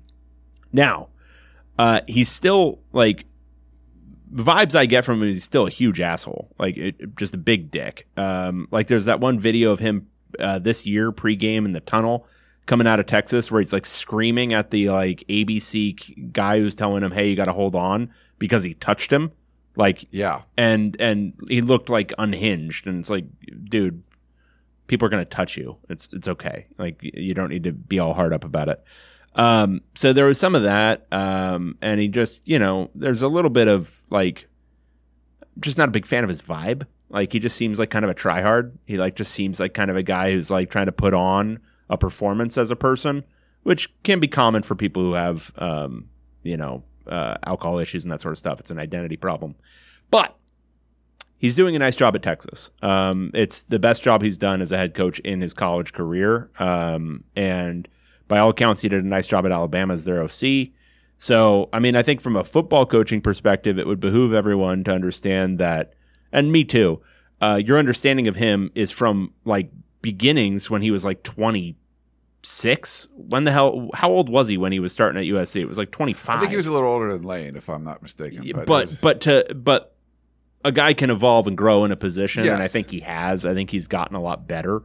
[0.73, 1.09] now,
[1.79, 3.25] uh, he's still like
[4.29, 7.33] the vibes I get from him is he's still a huge asshole, like it, just
[7.33, 8.07] a big dick.
[8.15, 10.07] Um, like there's that one video of him
[10.39, 12.27] uh, this year pregame in the tunnel
[12.65, 17.03] coming out of Texas where he's like screaming at the like ABC guy who's telling
[17.03, 19.31] him, "Hey, you got to hold on," because he touched him.
[19.75, 20.41] Like Yeah.
[20.57, 23.25] and and he looked like unhinged, and it's like,
[23.63, 24.03] dude,
[24.87, 25.77] people are gonna touch you.
[25.89, 26.67] It's it's okay.
[26.77, 28.83] Like you don't need to be all hard up about it.
[29.33, 33.29] Um, so there was some of that, um, and he just, you know, there's a
[33.29, 34.49] little bit of like,
[35.57, 36.85] just not a big fan of his vibe.
[37.11, 38.77] Like he just seems like kind of a tryhard.
[38.85, 41.59] He like just seems like kind of a guy who's like trying to put on
[41.89, 43.23] a performance as a person,
[43.63, 46.09] which can be common for people who have, um,
[46.43, 48.59] you know, uh, alcohol issues and that sort of stuff.
[48.59, 49.55] It's an identity problem,
[50.09, 50.37] but
[51.37, 52.69] he's doing a nice job at Texas.
[52.81, 56.49] Um, it's the best job he's done as a head coach in his college career.
[56.59, 57.87] Um, and
[58.27, 60.69] by all accounts, he did a nice job at Alabama as their OC.
[61.17, 64.93] So, I mean, I think from a football coaching perspective, it would behoove everyone to
[64.93, 65.93] understand that,
[66.31, 67.01] and me too,
[67.41, 69.71] uh, your understanding of him is from like
[70.01, 73.07] beginnings when he was like 26.
[73.15, 75.61] When the hell, how old was he when he was starting at USC?
[75.61, 77.83] It was like 25 I think he was a little older than Lane, if I'm
[77.83, 78.43] not mistaken.
[78.53, 79.95] but but, was- to but
[80.63, 83.45] a guy can evolve and grow in a position, and I think he has.
[83.45, 84.83] I think he's gotten a lot better.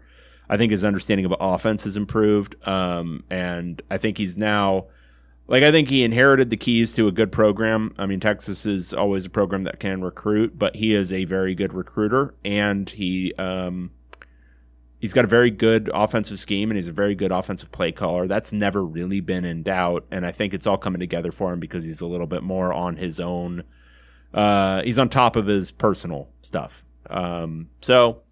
[0.48, 4.86] I think his understanding of offense has improved, um, and I think he's now
[5.48, 7.94] like I think he inherited the keys to a good program.
[7.98, 11.54] I mean, Texas is always a program that can recruit, but he is a very
[11.54, 13.90] good recruiter, and he um,
[14.98, 18.26] he's got a very good offensive scheme, and he's a very good offensive play caller.
[18.26, 21.60] That's never really been in doubt, and I think it's all coming together for him
[21.60, 23.62] because he's a little bit more on his own.
[24.34, 26.84] Uh, he's on top of his personal stuff.
[27.08, 28.22] Um, so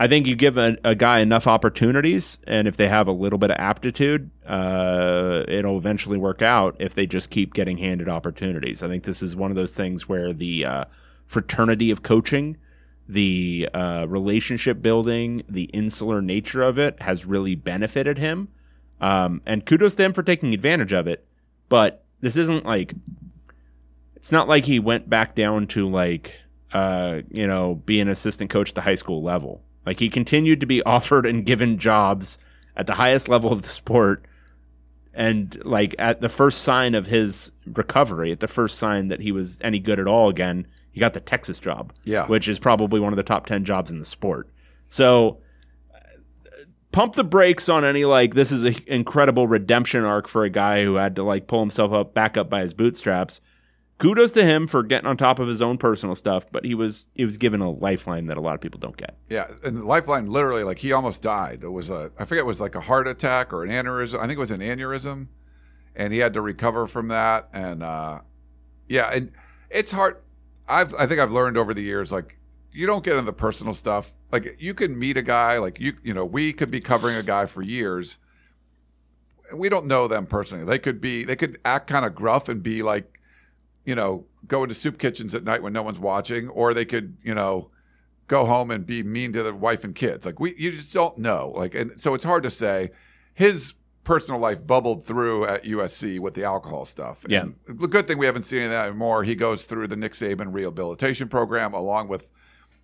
[0.00, 3.38] I think you give a, a guy enough opportunities, and if they have a little
[3.38, 8.82] bit of aptitude, uh, it'll eventually work out if they just keep getting handed opportunities.
[8.82, 10.84] I think this is one of those things where the uh,
[11.26, 12.56] fraternity of coaching,
[13.08, 18.48] the uh, relationship building, the insular nature of it has really benefited him.
[19.00, 21.26] Um, and kudos to him for taking advantage of it.
[21.68, 22.94] But this isn't like
[24.16, 26.34] it's not like he went back down to like
[26.72, 30.60] uh you know be an assistant coach at the high school level like he continued
[30.60, 32.38] to be offered and given jobs
[32.76, 34.24] at the highest level of the sport
[35.14, 39.32] and like at the first sign of his recovery at the first sign that he
[39.32, 42.26] was any good at all again he got the texas job Yeah.
[42.26, 44.48] which is probably one of the top 10 jobs in the sport
[44.88, 45.38] so
[45.94, 45.98] uh,
[46.92, 50.84] pump the brakes on any like this is an incredible redemption arc for a guy
[50.84, 53.40] who had to like pull himself up back up by his bootstraps
[53.98, 57.08] kudos to him for getting on top of his own personal stuff but he was
[57.14, 59.84] he was given a lifeline that a lot of people don't get Yeah, and the
[59.84, 61.62] Lifeline literally like he almost died.
[61.62, 64.18] It was a I forget it was like a heart attack or an aneurysm.
[64.18, 65.28] I think it was an aneurysm,
[65.94, 67.48] and he had to recover from that.
[67.52, 68.20] And uh,
[68.88, 69.32] yeah, and
[69.70, 70.22] it's hard.
[70.66, 72.38] I've I think I've learned over the years like
[72.72, 74.14] you don't get into the personal stuff.
[74.32, 77.22] Like you can meet a guy like you you know we could be covering a
[77.22, 78.18] guy for years.
[79.54, 80.64] We don't know them personally.
[80.64, 83.17] They could be they could act kind of gruff and be like
[83.88, 87.16] you know, go into soup kitchens at night when no one's watching, or they could,
[87.22, 87.70] you know,
[88.26, 90.26] go home and be mean to their wife and kids.
[90.26, 91.54] Like we, you just don't know.
[91.56, 92.90] Like, and so it's hard to say.
[93.32, 93.72] His
[94.04, 97.24] personal life bubbled through at USC with the alcohol stuff.
[97.26, 97.40] Yeah.
[97.40, 99.24] And the good thing we haven't seen any of that anymore.
[99.24, 102.30] He goes through the Nick Saban rehabilitation program along with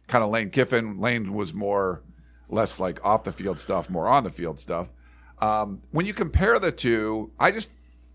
[0.06, 0.96] kind of Lane Kiffin.
[0.98, 2.02] Lane was more,
[2.48, 4.90] less like off the field stuff, more on the field stuff.
[5.40, 7.72] Um, when you compare the two, I just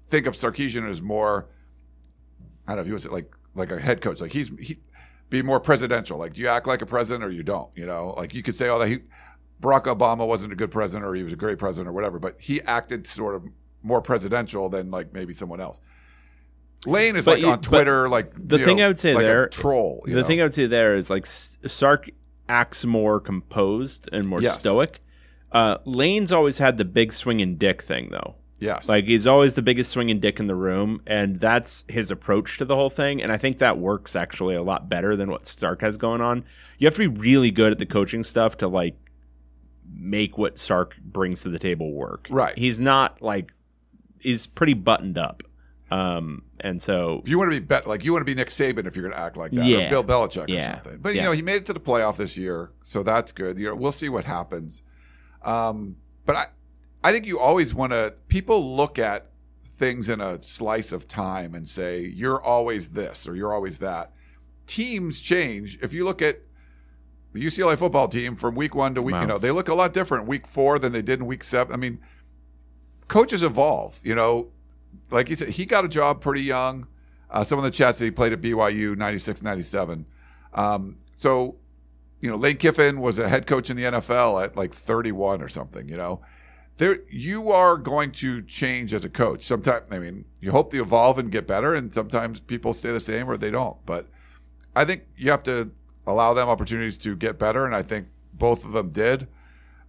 [0.08, 1.50] think of Sarkisian as more.
[2.70, 4.22] I don't know if he was like like a head coach.
[4.22, 4.80] Like he's he
[5.32, 6.20] be more presidential.
[6.20, 7.70] Like do you act like a president or you don't?
[7.76, 9.00] You know, like you could say, oh, that he
[9.62, 12.40] Barack Obama wasn't a good president or he was a great president or whatever, but
[12.40, 13.44] he acted sort of
[13.82, 15.80] more presidential than like maybe someone else.
[16.86, 19.24] Lane is But like you- on Twitter, like the thing know, I would say like
[19.24, 20.02] a there, troll.
[20.06, 20.24] The know?
[20.24, 22.10] thing I would say there is like Sark
[22.48, 24.60] acts more composed and more Yes.
[24.60, 25.02] stoic.
[25.52, 28.36] Uh, Lane's always had the big swinging dick thing though.
[28.60, 28.89] Yes.
[28.89, 32.66] Like he's always the biggest swinging dick in the room, and that's his approach to
[32.66, 33.22] the whole thing.
[33.22, 36.43] And I think that works actually a lot better than what Stark has going on.
[36.78, 38.95] You have to be really good at the coaching stuff to like
[39.91, 42.28] make what Stark brings to the table work.
[42.30, 42.57] Right.
[42.57, 43.53] He's not like
[44.20, 45.43] he's pretty buttoned up.
[45.91, 48.49] Um, and so If you want to be bet like you want to be Nick
[48.49, 49.88] Saban if you're going to act like that, Yeah.
[49.88, 50.74] or Bill Belichick or Yeah.
[50.82, 50.99] something.
[51.01, 51.22] But Yeah.
[51.22, 53.57] you know, he made it to the playoff this year, so that's good.
[53.57, 54.84] You know, we'll see what happens.
[55.41, 55.95] Um,
[56.26, 56.45] but I,
[57.04, 58.14] I think you always want to.
[58.28, 59.28] People look at
[59.62, 64.12] things in a slice of time and say you're always this or you're always that.
[64.68, 65.80] Teams change.
[65.82, 66.39] If you look at
[67.34, 69.22] the UCLA football team from week one to week, Wow.
[69.22, 71.74] you know, they look a lot different week four than they did in week seven.
[71.74, 72.00] I mean,
[73.08, 74.00] coaches evolve.
[74.04, 74.50] You know,
[75.12, 76.88] like you said, he got a job pretty young.
[77.32, 80.06] Uh, some of the chats that he played at BYU, 96, 97.
[80.56, 81.58] Um, so,
[82.22, 85.47] you know, Lane Kiffin was a head coach in the NFL at like 31 or
[85.47, 86.22] something, you know.
[86.80, 89.44] There, you are going to change as a coach.
[89.44, 93.02] Sometimes, I mean, you hope to evolve and get better, and sometimes people stay the
[93.02, 93.76] same or they don't.
[93.86, 94.08] But
[94.78, 95.72] I think you have to
[96.08, 99.28] allow them opportunities to get better, and I think both of them did.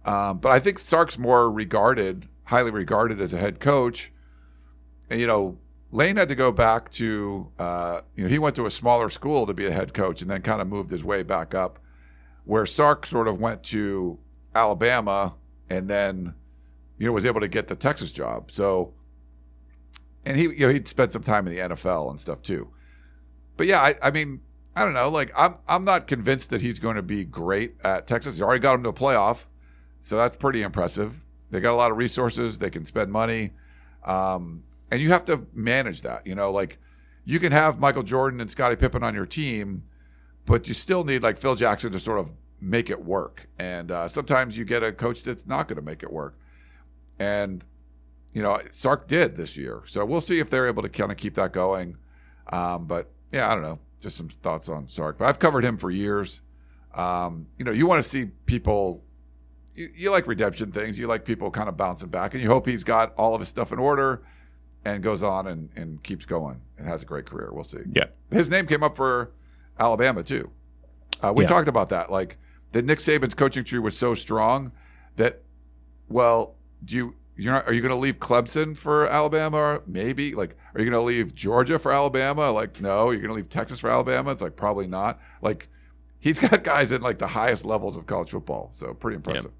[0.03, 4.11] Um, but I think Sark's more regarded, highly regarded as a head coach.
[5.09, 5.59] And you know,
[5.91, 9.45] Lane had to go back to, uh, you know, he went to a smaller school
[9.45, 11.79] to be a head coach, and then kind of moved his way back up.
[12.43, 14.19] Where Sark sort of went to
[14.53, 15.35] Alabama,
[15.69, 16.35] and then,
[17.01, 18.51] you know, was able to get the Texas job.
[18.51, 18.93] So,
[20.23, 22.69] and he, you know, he'd spent some time in the NFL and stuff too.
[23.57, 24.39] But yeah, I, I mean,
[24.75, 25.09] I don't know.
[25.09, 28.37] Like, I'm, I'm not convinced that he's going to be great at Texas.
[28.37, 29.45] He already got him to a playoff,
[29.99, 31.25] so that's pretty impressive.
[31.49, 32.59] They got a lot of resources.
[32.59, 33.49] They can spend money,
[34.05, 36.27] um, and you have to manage that.
[36.27, 36.77] You know, like
[37.25, 39.81] you can have Michael Jordan and Scottie Pippen on your team,
[40.45, 42.31] but you still need like Phil Jackson to sort of
[42.61, 43.47] make it work.
[43.57, 46.37] And uh, sometimes you get a coach that's not going to make it work.
[47.21, 47.65] And
[48.33, 51.17] you know, Sark did this year, so we'll see if they're able to kind of
[51.17, 51.97] keep that going.
[52.51, 53.79] Um, but yeah, I don't know.
[54.01, 55.17] Just some thoughts on Sark.
[55.19, 56.41] But I've covered him for years.
[56.95, 59.03] Um, you know, you want to see people.
[59.75, 60.97] You, you like redemption things.
[60.97, 63.49] You like people kind of bouncing back, and you hope he's got all of his
[63.49, 64.23] stuff in order,
[64.85, 67.49] and goes on and, and keeps going and has a great career.
[67.51, 67.83] We'll see.
[67.93, 68.05] Yeah.
[68.31, 69.31] His name came up for
[69.79, 70.49] Alabama too.
[71.21, 71.49] Uh, we Yeah.
[71.49, 72.09] talked about that.
[72.11, 72.37] Like
[72.71, 74.71] that Nick Saban's coaching tree was so strong
[75.17, 75.41] that,
[76.09, 79.57] well, do you you're not, are you going to leave Clemson for Alabama?
[79.57, 82.51] Or maybe like are you going to leave Georgia for Alabama?
[82.51, 84.31] Like no, you're going to leave Texas for Alabama.
[84.31, 85.19] It's like probably not.
[85.41, 85.67] Like
[86.19, 89.51] he's got guys at like the highest levels of college football, so pretty impressive.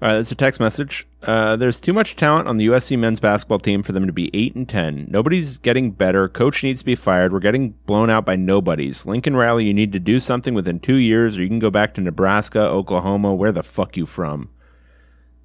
[0.00, 1.06] All right, that's a text message.
[1.22, 4.30] Uh, there's too much talent on the USC men's basketball team for them to be
[4.34, 5.06] eight and ten.
[5.08, 6.26] Nobody's getting better.
[6.26, 7.32] Coach needs to be fired.
[7.32, 9.06] We're getting blown out by nobodies.
[9.06, 11.94] Lincoln Riley, you need to do something within two years, or you can go back
[11.94, 13.32] to Nebraska, Oklahoma.
[13.32, 14.50] Where the fuck you from?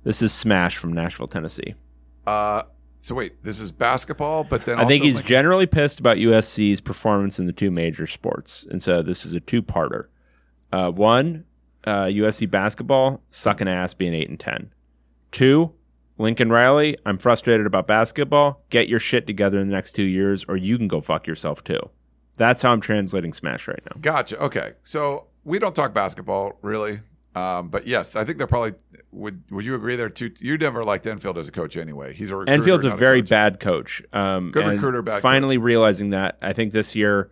[0.07, 1.75] This is Smash from Nashville, Tennessee.
[2.25, 2.63] Uh,
[3.01, 6.79] so wait, this is basketball, but then I think he's like- generally pissed about USC's
[6.79, 10.05] performance in the two major sports, and so this is a two-parter.
[10.71, 11.43] Uh, one,
[11.83, 14.71] uh, USC basketball sucking ass, being eight and ten.
[15.31, 15.73] Two,
[16.17, 18.63] Lincoln Riley, I'm frustrated about basketball.
[18.69, 21.65] Get your shit together in the next two years, or you can go fuck yourself
[21.65, 21.81] too.
[22.37, 23.99] That's how I'm translating Smash right now.
[23.99, 24.41] Gotcha.
[24.41, 27.01] Okay, so we don't talk basketball really,
[27.35, 28.73] um, but yes, I think they're probably
[29.17, 29.43] would.
[29.51, 29.95] Would you agree?
[29.95, 30.31] They're two.
[30.39, 32.13] You never liked Enfield as a coach anyway.
[32.13, 33.29] He's a recruiter, Enfield's a very coach.
[33.29, 34.01] bad coach.
[34.13, 37.31] Um, Good and recruiter, bad Finally realizing that, I think this year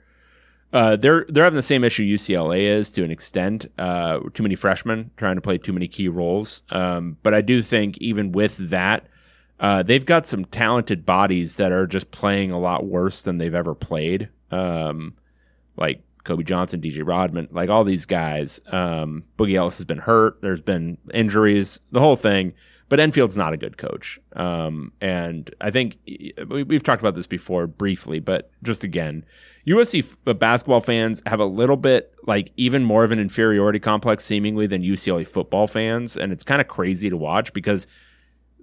[0.76, 3.72] uh, they're they're having the same issue UCLA is to an extent.
[3.78, 6.64] Uh, too many freshmen trying to play too many key roles.
[6.70, 9.08] Um, but I do think even with that,
[9.60, 13.56] uh, they've got some talented bodies that are just playing a lot worse than they've
[13.56, 14.28] ever played.
[14.52, 15.14] Um,
[15.78, 18.60] like Kobe Johnson, DJ Rodman, like all these guys.
[18.68, 20.42] Um, Boogie Ellis has been hurt.
[20.42, 22.54] There's been injuries, the whole thing.
[22.88, 24.20] But Enfield's not a good coach.
[24.36, 29.26] Um, and I think we- we've talked about this before briefly, but just again,
[29.66, 34.24] USC uh, basketball fans have a little bit like even more of an inferiority complex
[34.24, 36.16] seemingly than UCLA football fans.
[36.16, 37.88] And it's kind of crazy to watch because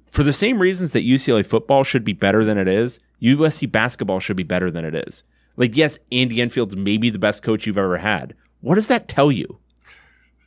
[0.09, 4.21] for the same reasons that UCLA football should be better than it is, USC basketball
[4.21, 5.25] should be better than it is.
[5.57, 8.35] Like, yes, Andy Enfield's maybe the best coach you've ever had.
[8.61, 9.59] What does that tell you?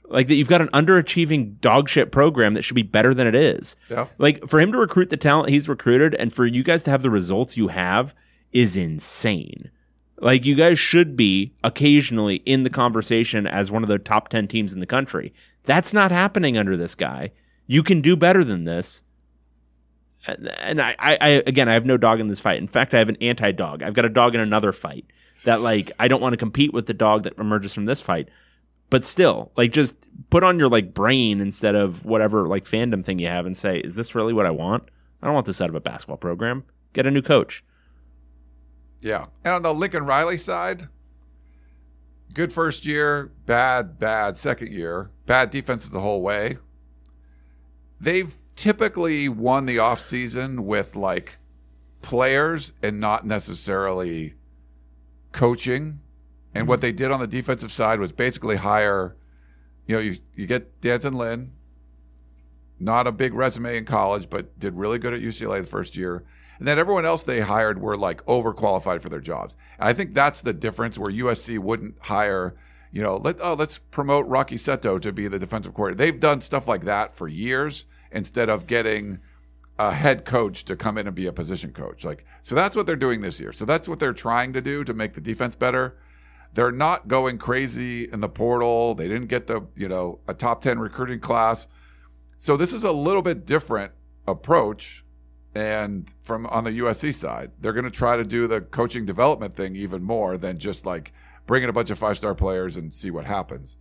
[0.07, 3.35] Like that you've got an underachieving dog shit program that should be better than it
[3.35, 3.75] is.
[3.89, 4.07] Yeah.
[4.17, 7.01] Like for him to recruit the talent he's recruited and for you guys to have
[7.01, 8.13] the results you have
[8.51, 9.71] is insane.
[10.19, 14.47] Like you guys should be occasionally in the conversation as one of the top 10
[14.47, 15.33] teams in the country.
[15.63, 17.31] That's not happening under this guy.
[17.67, 19.01] You can do better than this.
[20.27, 22.57] And- I, I, again, I have no dog in this fight.
[22.57, 23.83] In fact, I have an anti-dog.
[23.83, 25.05] I've got a dog in another fight
[25.43, 28.29] that like I don't want to compete with the dog that emerges from this fight.
[28.89, 29.95] But still, like just
[30.29, 33.77] put on your like brain instead of whatever like fandom thing you have and say,
[33.77, 34.89] is this really what I want?
[35.21, 36.63] I don't want this out of a basketball program.
[36.93, 37.63] Get a new coach.
[39.01, 39.25] Yeah.
[39.43, 40.83] And on the Lincoln Riley side,
[42.33, 46.57] good first year, bad, bad second year, bad defenses the whole way.
[47.99, 51.37] They've typically won the offseason with like
[52.01, 54.35] players and not necessarily
[55.31, 55.99] coaching.
[56.53, 59.15] And what they did on the defensive side was basically hire,
[59.87, 61.51] you know, you, you get D'Anton Lynn,
[62.79, 66.23] not a big resume in college, but did really good at UCLA the first year.
[66.57, 69.57] And then everyone else they hired were like overqualified for their jobs.
[69.77, 72.55] And I think that's the difference where USC wouldn't hire,
[72.93, 76.11] you know, let oh let's promote Rocky Seto to be the defensive coordinator.
[76.11, 79.19] They've done stuff like that for years instead of getting
[79.77, 82.05] a head coach to come in and be a position coach.
[82.05, 83.51] Like so that's what they're doing this year.
[83.51, 85.97] So that's what they're trying to do to make the defense better.
[86.53, 88.95] They're not going crazy in the portal.
[88.95, 91.67] They didn't get the, you know, a top 10 recruiting class.
[92.37, 93.91] So this is a little bit different
[94.25, 95.05] approach
[95.55, 99.53] and from on the USC side, they're going to try to do the coaching development
[99.53, 101.13] thing even more than just like
[101.47, 103.77] bring in a bunch of five star players and see what happens.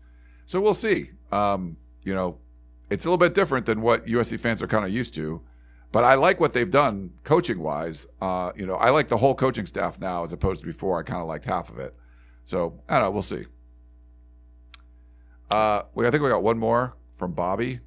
[0.46, 1.10] So we'll see.
[1.32, 2.38] Um, you know,
[2.94, 5.42] it's a little bit different than what USC fans are kind of used to,
[5.92, 8.06] but I like what they've done coaching wise.
[8.20, 10.98] Uh, you know, I like the whole coaching staff now as opposed to before.
[10.98, 11.94] I kind of liked half of it.
[12.44, 13.10] So I don't know.
[13.10, 13.44] We'll see.
[15.50, 17.80] Uh, we I think we got one more from Bobby.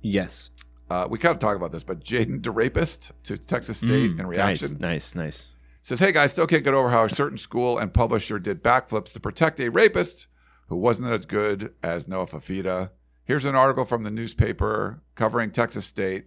[0.00, 0.50] Yes.
[0.90, 4.26] Uh, we kind of talk about this, but Jayden DeRapist to Texas State Mm, in
[4.26, 5.48] reaction Nice, nice, nice.
[5.80, 9.12] says, "Hey guys, still can't get over how a certain school and publisher did backflips
[9.14, 10.26] to protect a rapist
[10.68, 12.90] who wasn't as good as Noah Fifita."
[13.24, 16.26] Here's an article from the newspaper covering Texas State.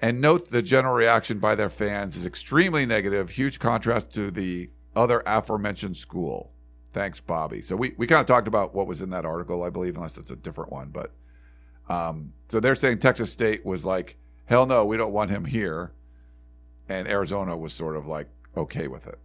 [0.00, 4.70] And note the general reaction by their fans is extremely negative, huge contrast to the
[4.94, 6.52] other aforementioned school.
[6.90, 7.62] Thanks, Bobby.
[7.62, 10.16] So we, we kind of talked about what was in that article, I believe, unless
[10.16, 10.90] it's a different one.
[10.90, 11.12] But
[11.88, 15.92] um, so they're saying Texas State was like, hell no, we don't want him here.
[16.88, 19.18] And Arizona was sort of like okay with it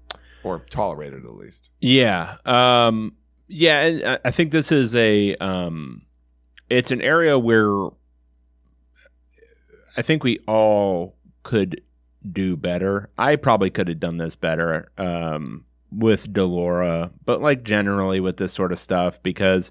[0.44, 1.70] or tolerated at least.
[1.80, 2.36] Yeah.
[2.46, 3.16] Um,
[3.48, 6.02] yeah, and I- think this is a um,
[6.78, 7.90] it's an area where
[9.96, 11.82] I think we all could
[12.30, 13.12] do better.
[13.18, 18.38] I probably could have done this better um, with de Laura, but like generally with
[18.38, 19.70] this sort of stuff because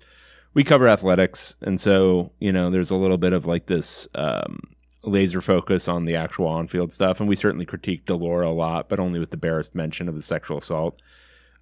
[0.55, 4.61] we cover athletics, and so you know there's a little bit of like this um,
[5.03, 8.89] laser focus on the actual on-field stuff, and we certainly critique de Laura a lot,
[8.89, 11.03] but only with the barest mention of the sexual assault.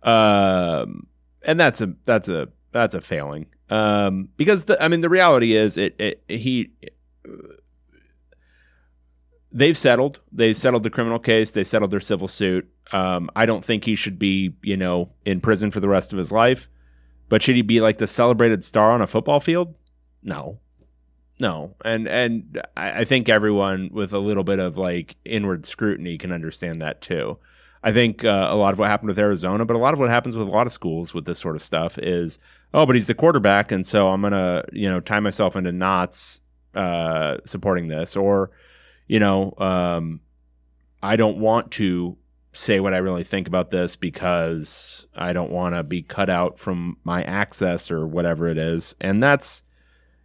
[0.03, 1.07] Um,
[1.43, 3.47] and that's a that's a that's a failing.
[3.71, 6.73] Um, because the, I mean the reality is it, it he
[9.53, 10.21] they've settled.
[10.33, 11.53] They've settled the criminal case.
[11.53, 12.69] They settled their civil suit.
[12.93, 16.19] Um, I don't think he should be, you know, in prison for the rest of
[16.19, 16.69] his life.
[17.29, 19.75] But should he be like the celebrated star on a football field?
[20.23, 20.59] No,
[21.39, 21.77] no.
[21.85, 26.33] And and I, I think everyone with a little bit of like inward scrutiny can
[26.33, 27.39] understand that too.
[27.83, 30.11] I think uh, a lot of what happened with Arizona, but a lot of what
[30.11, 32.39] happens with a lot of schools with this sort of stuff is,
[32.73, 36.41] oh, but he's the quarterback, and so I'm gonna, you know, tie myself into knots
[36.75, 38.51] uh, supporting this, or,
[39.07, 40.21] you know, um,
[41.03, 42.17] I don't want to
[42.53, 46.59] say what I really think about this because I don't want to be cut out
[46.59, 49.63] from my access or whatever it is, and that's,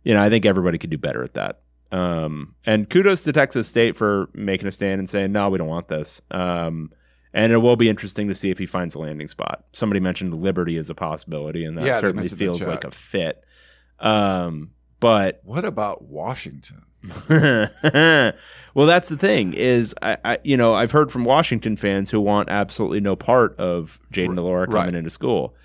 [0.04, 1.62] you know, I think everybody could do better at that.
[1.91, 5.68] Um, and kudos to Texas State for making a stand and saying, no, we don't
[5.68, 6.22] want this.
[6.32, 6.91] Um,
[7.36, 9.66] and it will be interesting to see if he finds a landing spot.
[9.74, 13.44] Somebody mentioned Liberty as a possibility, and that Yeah, certainly feels like a fit.
[14.00, 14.72] Um,
[15.02, 16.86] but What about Washington?
[17.30, 22.22] well, that's the thing is, I, I, you know, I've heard from Washington fans who
[22.22, 24.96] want absolutely no part of Jayden de Laura coming right.
[24.96, 25.56] into school,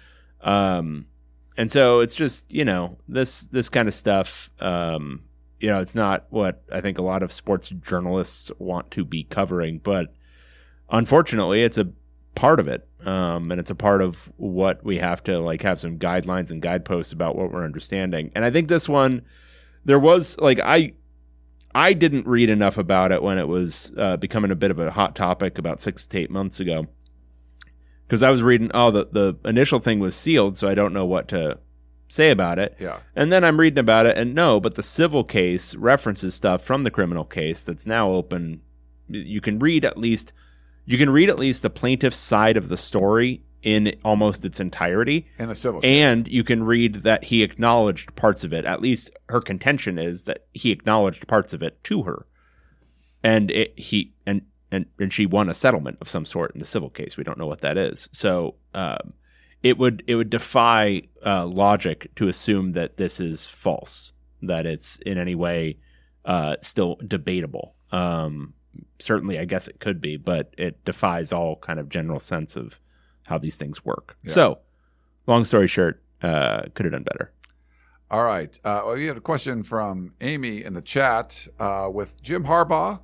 [0.40, 1.06] um,
[1.56, 4.50] and so it's just you know this this kind of stuff.
[4.60, 5.22] Um,
[5.60, 9.22] you know, it's not what I think a lot of sports journalists want to be
[9.22, 10.12] covering, but
[10.90, 11.88] unfortunately, it's a
[12.34, 15.80] part of it, um, and it's a part of what we have to like have
[15.80, 18.30] some guidelines and guideposts about what we're understanding.
[18.34, 19.22] And I think this one,
[19.84, 20.94] there was like I
[21.74, 24.90] I didn't read enough about it when it was uh, becoming a bit of a
[24.90, 26.86] hot topic about six to eight months ago.
[28.06, 31.06] Because I was reading, oh, the, the initial thing was sealed, so I don't know
[31.06, 31.60] what to
[32.08, 32.76] say about it.
[32.80, 32.98] Yeah.
[33.14, 36.82] And then I'm reading about it, and no, but the civil case references stuff from
[36.82, 38.62] the criminal case that's now open.
[39.08, 40.32] You can read at least,
[40.84, 45.26] you can read at least the plaintiff's side of the story in almost its entirety.
[45.38, 45.88] In the civil case.
[45.88, 48.64] And you can read that he acknowledged parts of it.
[48.64, 52.26] At least her contention is that he acknowledged parts of it to her,
[53.22, 56.66] and it, he and and and she won a settlement of some sort in the
[56.66, 57.16] civil case.
[57.16, 58.08] We don't know what that is.
[58.12, 59.14] So um,
[59.62, 64.12] it would it would defy uh, logic to assume that this is false,
[64.42, 65.78] that it's in any way
[66.24, 67.74] uh, still debatable.
[67.92, 68.54] Um,
[68.98, 72.80] certainly, I guess it could be, but it defies all kind of general sense of
[73.24, 74.16] how these things work.
[74.22, 74.32] Yeah.
[74.32, 74.58] So,
[75.26, 77.32] long story short, uh, could have done better.
[78.10, 78.58] All right.
[78.64, 83.00] Uh, well, we had a question from Amy in the chat uh, with Jim Harbaugh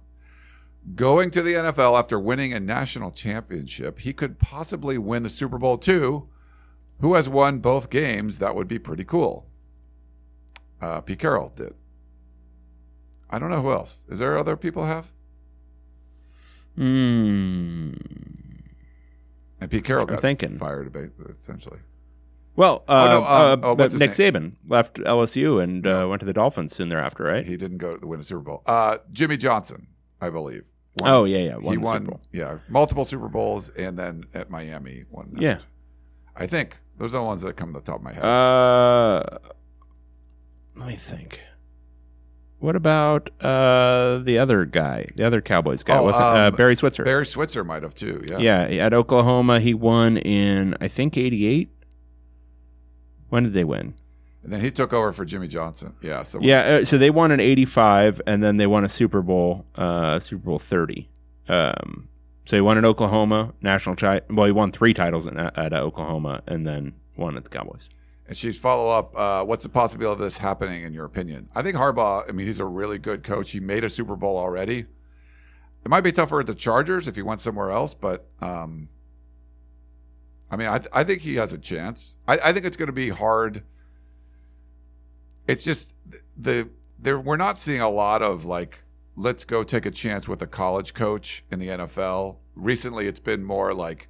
[0.94, 4.00] going to the NFL after winning a national championship.
[4.00, 6.28] He could possibly win the Super Bowl too.
[7.00, 8.38] Who has won both games?
[8.38, 9.48] That would be pretty cool.
[10.80, 11.74] Uh, Pete Carroll did.
[13.28, 14.06] I don't know who else.
[14.08, 15.12] Is there other people have?
[16.76, 17.92] Hmm.
[19.60, 20.50] And Pete Carroll I'm got thinking.
[20.50, 20.94] fired,
[21.28, 21.78] essentially.
[22.56, 23.24] Well, Oh, uh, no, um,
[23.64, 24.08] uh, oh, Nick name?
[24.10, 27.44] Saban left LSU and uh, went to the Dolphins soon thereafter, right?
[27.46, 28.62] He didn't go to the win a Super Bowl.
[28.66, 29.88] Uh, Jimmy Johnson,
[30.20, 30.64] I believe.
[30.98, 35.04] won- Oh, yeah, yeah, won he won, yeah, multiple Super Bowls, and then at Miami
[35.10, 35.34] one.
[35.38, 35.58] Yeah.
[36.34, 38.24] I think those are the ones that come to the top of my head.
[38.24, 39.22] Uh,
[40.76, 41.40] let me think.
[42.58, 45.98] What about uh, the other guy, the other Cowboys guy?
[45.98, 47.04] Oh, Wasn't uh, um, Barry Switzer?
[47.04, 48.22] Barry Switzer might have too.
[48.26, 48.38] Yeah.
[48.38, 51.68] yeah, at Oklahoma, he won in I think '88.
[53.28, 53.94] When did they win?
[54.42, 55.94] And then he took over for Jimmy Johnson.
[56.00, 56.22] Yeah.
[56.22, 59.66] So Yeah, uh, so they won in '85, and then they won a Super Bowl,
[59.74, 61.10] uh, Super Bowl 30.
[61.48, 62.08] Um,
[62.46, 66.42] so he won in Oklahoma, national chi- Well, he won three titles in, at Oklahoma,
[66.46, 67.88] and then won at the Cowboys.
[68.28, 69.16] And she's follow up.
[69.16, 71.48] Uh, what's the possibility of this happening in your opinion?
[71.54, 72.28] I think Harbaugh.
[72.28, 73.52] I mean, he's a really good coach.
[73.52, 74.86] He made a Super Bowl already.
[75.84, 78.88] It might be tougher at the Chargers if he went somewhere else, but um,
[80.50, 82.16] I mean, I, th- I think he has a chance.
[82.26, 83.62] I, I think it's going to be hard.
[85.46, 85.94] It's just
[86.36, 86.68] the
[86.98, 87.20] there.
[87.20, 88.82] We're not seeing a lot of like,
[89.14, 92.38] let's go take a chance with a college coach in the NFL.
[92.56, 94.08] Recently, it's been more like,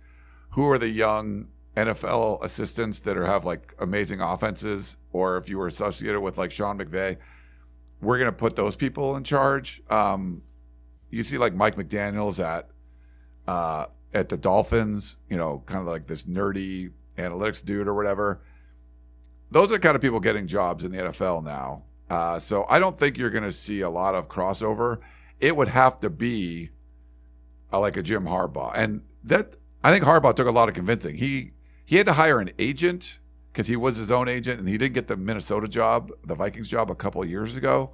[0.51, 5.59] who are the young NFL assistants that are have like amazing offenses, or if you
[5.59, 7.19] were associated with like Sean McVay,
[8.01, 9.83] we're going to put those people in charge.
[9.91, 10.43] Um,
[11.11, 12.71] you see like Mike McDaniel's at
[13.47, 18.41] uh, at the Dolphins, you know, kind of like this nerdy analytics dude or whatever.
[19.51, 21.85] Those are kind of people getting jobs in the NFL now.
[22.09, 25.01] Uh, so I don't think you're going to see a lot of crossover.
[25.41, 26.71] It would have to be
[27.73, 31.17] uh, like a Jim Harbaugh, and that I think Harbaugh took a lot of convincing.
[31.17, 31.53] He
[31.87, 33.21] he had to hire an agent
[33.53, 36.69] because he was his own agent, and he didn't get the Minnesota job, the Vikings
[36.69, 37.93] job, a couple years ago.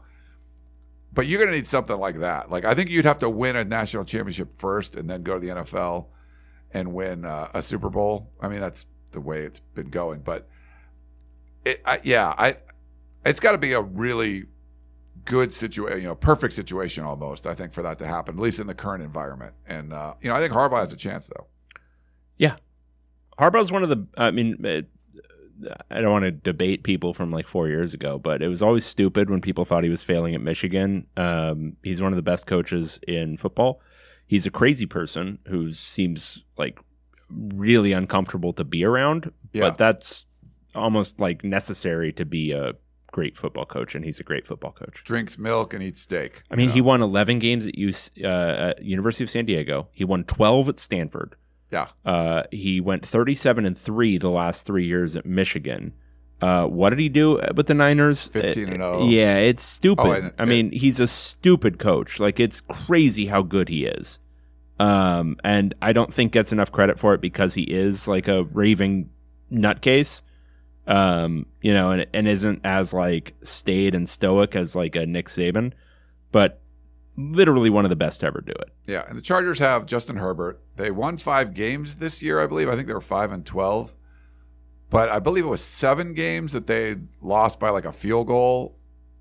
[1.13, 2.51] But you're going to need something like that.
[2.51, 5.41] Like I think you'd have to win a national championship first, and then go to
[5.47, 6.07] the NFL
[6.73, 8.33] and win uh, a Super Bowl.
[8.41, 10.21] I mean, that's the way it's been going.
[10.21, 10.49] But
[11.65, 12.57] it, I, yeah, I
[13.25, 14.45] it's got to be a really
[15.25, 17.47] good situation, you know, perfect situation almost.
[17.47, 19.55] I think for that to happen, at least in the current environment.
[19.67, 21.47] And uh, you know, I think Harbaugh has a chance though.
[22.37, 22.57] Yeah,
[23.39, 24.07] Harbaugh's one of the.
[24.17, 24.65] I mean,
[25.91, 28.85] I don't want to debate people from like four years ago, but it was always
[28.85, 31.07] stupid when people thought he was failing at Michigan.
[31.17, 33.81] Um, he's one of the best coaches in football.
[34.27, 36.81] He's a crazy person who seems like
[37.31, 39.69] really uncomfortable to be around, Yeah.
[39.69, 40.27] but that's
[40.75, 42.73] almost like necessary to be a
[43.13, 45.05] great football coach, and he's a great football coach.
[45.05, 46.43] Drinks milk and eats steak.
[46.51, 49.89] I mean, he won 11 games at, UC, uh, at University of San Diego.
[49.93, 51.37] He won 12 at Stanford.
[51.73, 51.87] Yeah.
[52.05, 55.95] Uh, he went 37 and 3 the last three years at Michigan.
[56.41, 58.27] Uh, what did he do with the Niners?
[58.29, 59.09] 15 and Uh, 0.
[59.09, 60.03] Yeah, it's stupid.
[60.07, 62.21] Oh, and- I mean, he's a stupid coach.
[62.21, 64.19] Like, it's crazy how good he is.
[64.81, 68.43] Um, and I don't think gets enough credit for it because he is like a
[68.45, 69.11] raving
[69.53, 70.23] nutcase.
[70.89, 75.29] Um, you know, and, and isn't as like staid and stoic as like a Nick
[75.29, 75.73] Saban,
[76.33, 76.61] but
[77.17, 78.71] literally one of the best to ever do it.
[78.87, 80.61] Yeah, and the Chargers have Justin Herbert.
[80.77, 82.69] They won five games this year, I believe.
[82.69, 83.95] I think they were five and twelve,
[84.91, 88.77] but I believe it was seven games that they lost by like a field goal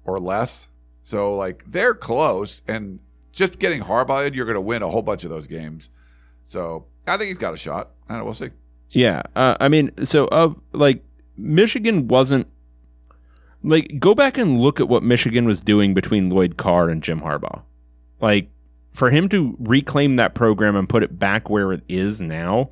[0.06, 0.70] or less.
[1.04, 3.00] So like they're close, and
[3.32, 5.90] just getting Harbaugh, you're going to win a whole bunch of those games.
[6.44, 7.92] So I think he's got a shot.
[8.08, 8.50] I don't know, we'll see.
[8.92, 11.04] Yeah, uh, I mean, so of like
[11.38, 12.48] Michigan wasn't
[13.64, 17.22] like go back and look at what Michigan was doing between Lloyd Carr and Jim
[17.22, 17.64] Harbaugh.
[18.22, 18.50] Like
[18.94, 22.72] for him to reclaim that program and put it back where it is now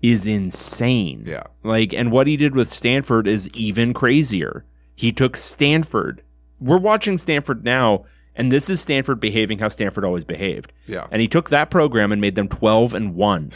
[0.00, 1.22] is insane.
[1.26, 1.44] Yeah.
[1.62, 4.64] Like and what he did with Stanford is even crazier.
[4.94, 6.22] He took Stanford.
[6.60, 10.72] We're watching Stanford now and this is Stanford behaving how Stanford always behaved.
[10.86, 11.06] Yeah.
[11.10, 13.50] And he took that program and made them 12 and 1.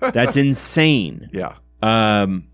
[0.00, 1.28] That's insane.
[1.32, 1.54] Yeah.
[1.82, 2.48] Um,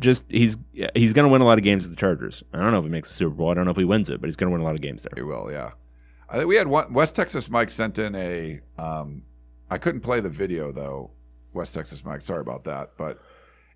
[0.00, 0.56] just he's
[0.94, 2.42] he's going to win a lot of games with the Chargers.
[2.52, 3.50] I don't know if he makes the Super Bowl.
[3.50, 4.80] I don't know if he wins it, but he's going to win a lot of
[4.80, 5.12] games there.
[5.14, 5.70] He will, yeah.
[6.28, 9.22] I think we had one West Texas Mike sent in a um
[9.70, 11.10] I couldn't play the video though.
[11.52, 13.20] West Texas Mike, sorry about that, but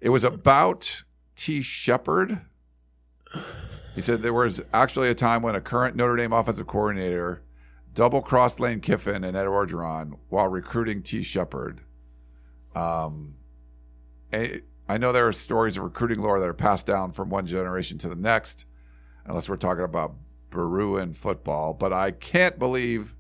[0.01, 1.05] it was about
[1.37, 2.41] Tee Shepard.
[3.95, 7.43] He said there was actually a time when a current Notre Dame offensive coordinator
[7.95, 11.83] double crossed Lane Kiffin and Ed Orgeron while recruiting Tee Shepard.
[12.75, 13.35] Um,
[14.33, 17.99] I know there are stories of recruiting lore that are passed down from one generation
[17.99, 18.65] to the next,
[19.27, 20.15] unless we're talking about
[20.53, 21.73] Bruin football.
[21.73, 23.17] But I can't believe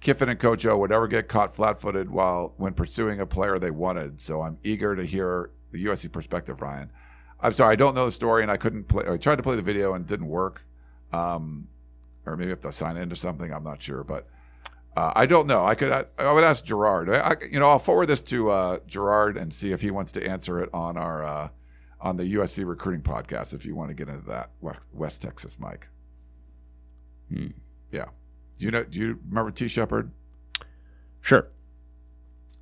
[0.00, 3.72] Kiffin and Coach O would ever get caught flat-footed while when pursuing a player they
[3.72, 4.20] wanted.
[4.20, 6.90] So I'm eager to hear the USC perspective, Ryan.
[7.40, 9.04] I'm sorry, I don't know the story, and I couldn't play.
[9.06, 10.64] I tried to play the video and didn't work.
[11.12, 11.68] Um,
[12.24, 13.52] or maybe I have to sign into something.
[13.52, 14.28] I'm not sure, but
[14.96, 15.64] uh, I don't know.
[15.64, 17.10] I could I, I would ask Gerard.
[17.10, 20.12] I, I, you know, I'll forward this to uh, Gerard and see if he wants
[20.12, 21.48] to answer it on our uh,
[22.00, 23.54] on the USC recruiting podcast.
[23.54, 24.50] If you want to get into that,
[24.92, 25.88] West Texas, Mike.
[27.32, 27.46] Hmm.
[27.90, 28.06] Yeah.
[28.58, 28.84] Do you know?
[28.84, 30.10] Do you remember Tee Shepard?
[31.20, 31.48] Sure.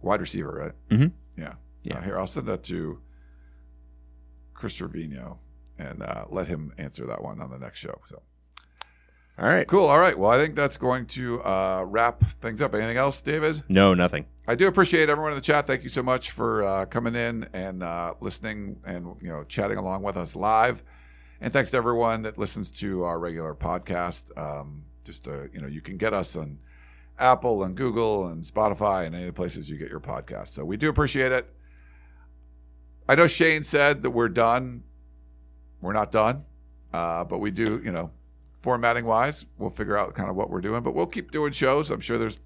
[0.01, 0.73] Wide receiver, right?
[0.99, 1.13] Mhm.
[1.37, 1.55] Yeah.
[1.83, 1.99] Yeah.
[1.99, 3.01] Uh, here, I'll send that to
[4.55, 5.39] Chris Trevino
[5.79, 8.01] and uh, let him answer that one on the next show.
[8.07, 8.23] So.
[9.39, 9.67] All right.
[9.69, 9.87] Cool.
[9.87, 10.19] All right.
[10.19, 12.75] Well, I think that's going to uh, wrap things up.
[12.75, 13.63] Anything else, David?
[13.69, 14.27] No, nothing.
[14.49, 15.67] I do appreciate everyone in the chat.
[15.67, 19.77] Thank you so much for uh, coming in and uh, listening and you know chatting
[19.79, 20.83] along with us live.
[21.41, 24.37] And thanks to everyone that listens to our regular podcast.
[24.37, 26.59] Um, just uh, you know, you can get us on
[27.19, 30.49] Apple and Google and Spotify and any of the places you get your podcast.
[30.49, 31.53] So we do appreciate it.
[33.09, 34.83] I know Shane said that we're done.
[35.81, 36.45] We're not done,
[36.93, 37.81] uh, but we do.
[37.85, 38.11] You know,
[38.61, 40.83] formatting wise, we'll figure out kind of what we're doing.
[40.83, 41.91] But we'll keep doing shows.
[41.91, 42.39] I'm sure there's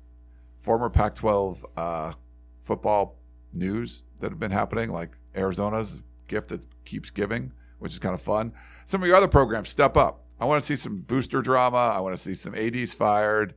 [0.59, 2.13] former Pac-12 uh,
[2.61, 3.19] football
[3.55, 7.53] news that have been happening, like Arizona's gift that keeps giving,
[7.83, 8.53] which is kind of fun.
[8.85, 10.25] Some of your other programs step up.
[10.41, 11.93] I want to see some booster drama.
[11.95, 13.55] I want to see some ads fired,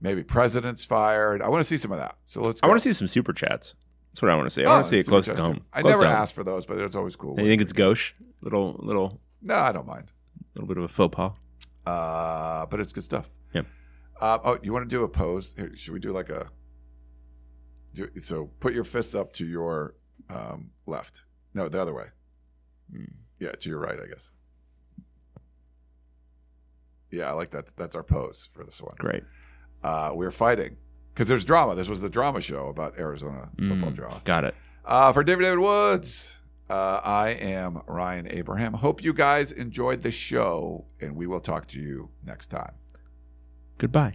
[0.00, 1.42] maybe presidents fired.
[1.42, 2.16] I want to see some of that.
[2.26, 2.60] So let's.
[2.62, 3.74] I want to see some super chats.
[4.12, 4.64] That's what I want to see.
[4.64, 5.60] I Oh, want to see it close to home.
[5.72, 7.38] I Close never asked for those, but it's always cool.
[7.38, 8.14] You think it's gauche?
[8.42, 10.12] Little, little, No, I don't mind.
[10.38, 11.32] A little bit of a faux pas.
[11.86, 13.28] Uh, but it's good stuff.
[13.52, 13.66] Yep.
[14.18, 15.54] Uh, oh, you want to do a pose?
[15.58, 16.46] Here, should we do like a?
[17.92, 19.94] Do, so put your fists up to your
[20.30, 21.24] um, left.
[21.52, 22.06] No, the other way.
[22.90, 23.04] Hmm.
[23.38, 24.32] Yeah, to your right, I guess.
[27.10, 27.76] Yeah, I like that.
[27.76, 28.94] That's our pose for this one.
[28.98, 29.22] Great.
[29.82, 30.76] Uh, we're fighting
[31.14, 31.74] because there's drama.
[31.74, 34.20] This was the drama show about Arizona football Mm, drama.
[34.24, 34.54] Got it.
[34.84, 38.72] Uh, for David David Woods, uh, I am Ryan Abraham.
[38.74, 42.72] Hope you guys enjoyed the show, and we will talk to you next time.
[43.78, 44.14] Goodbye.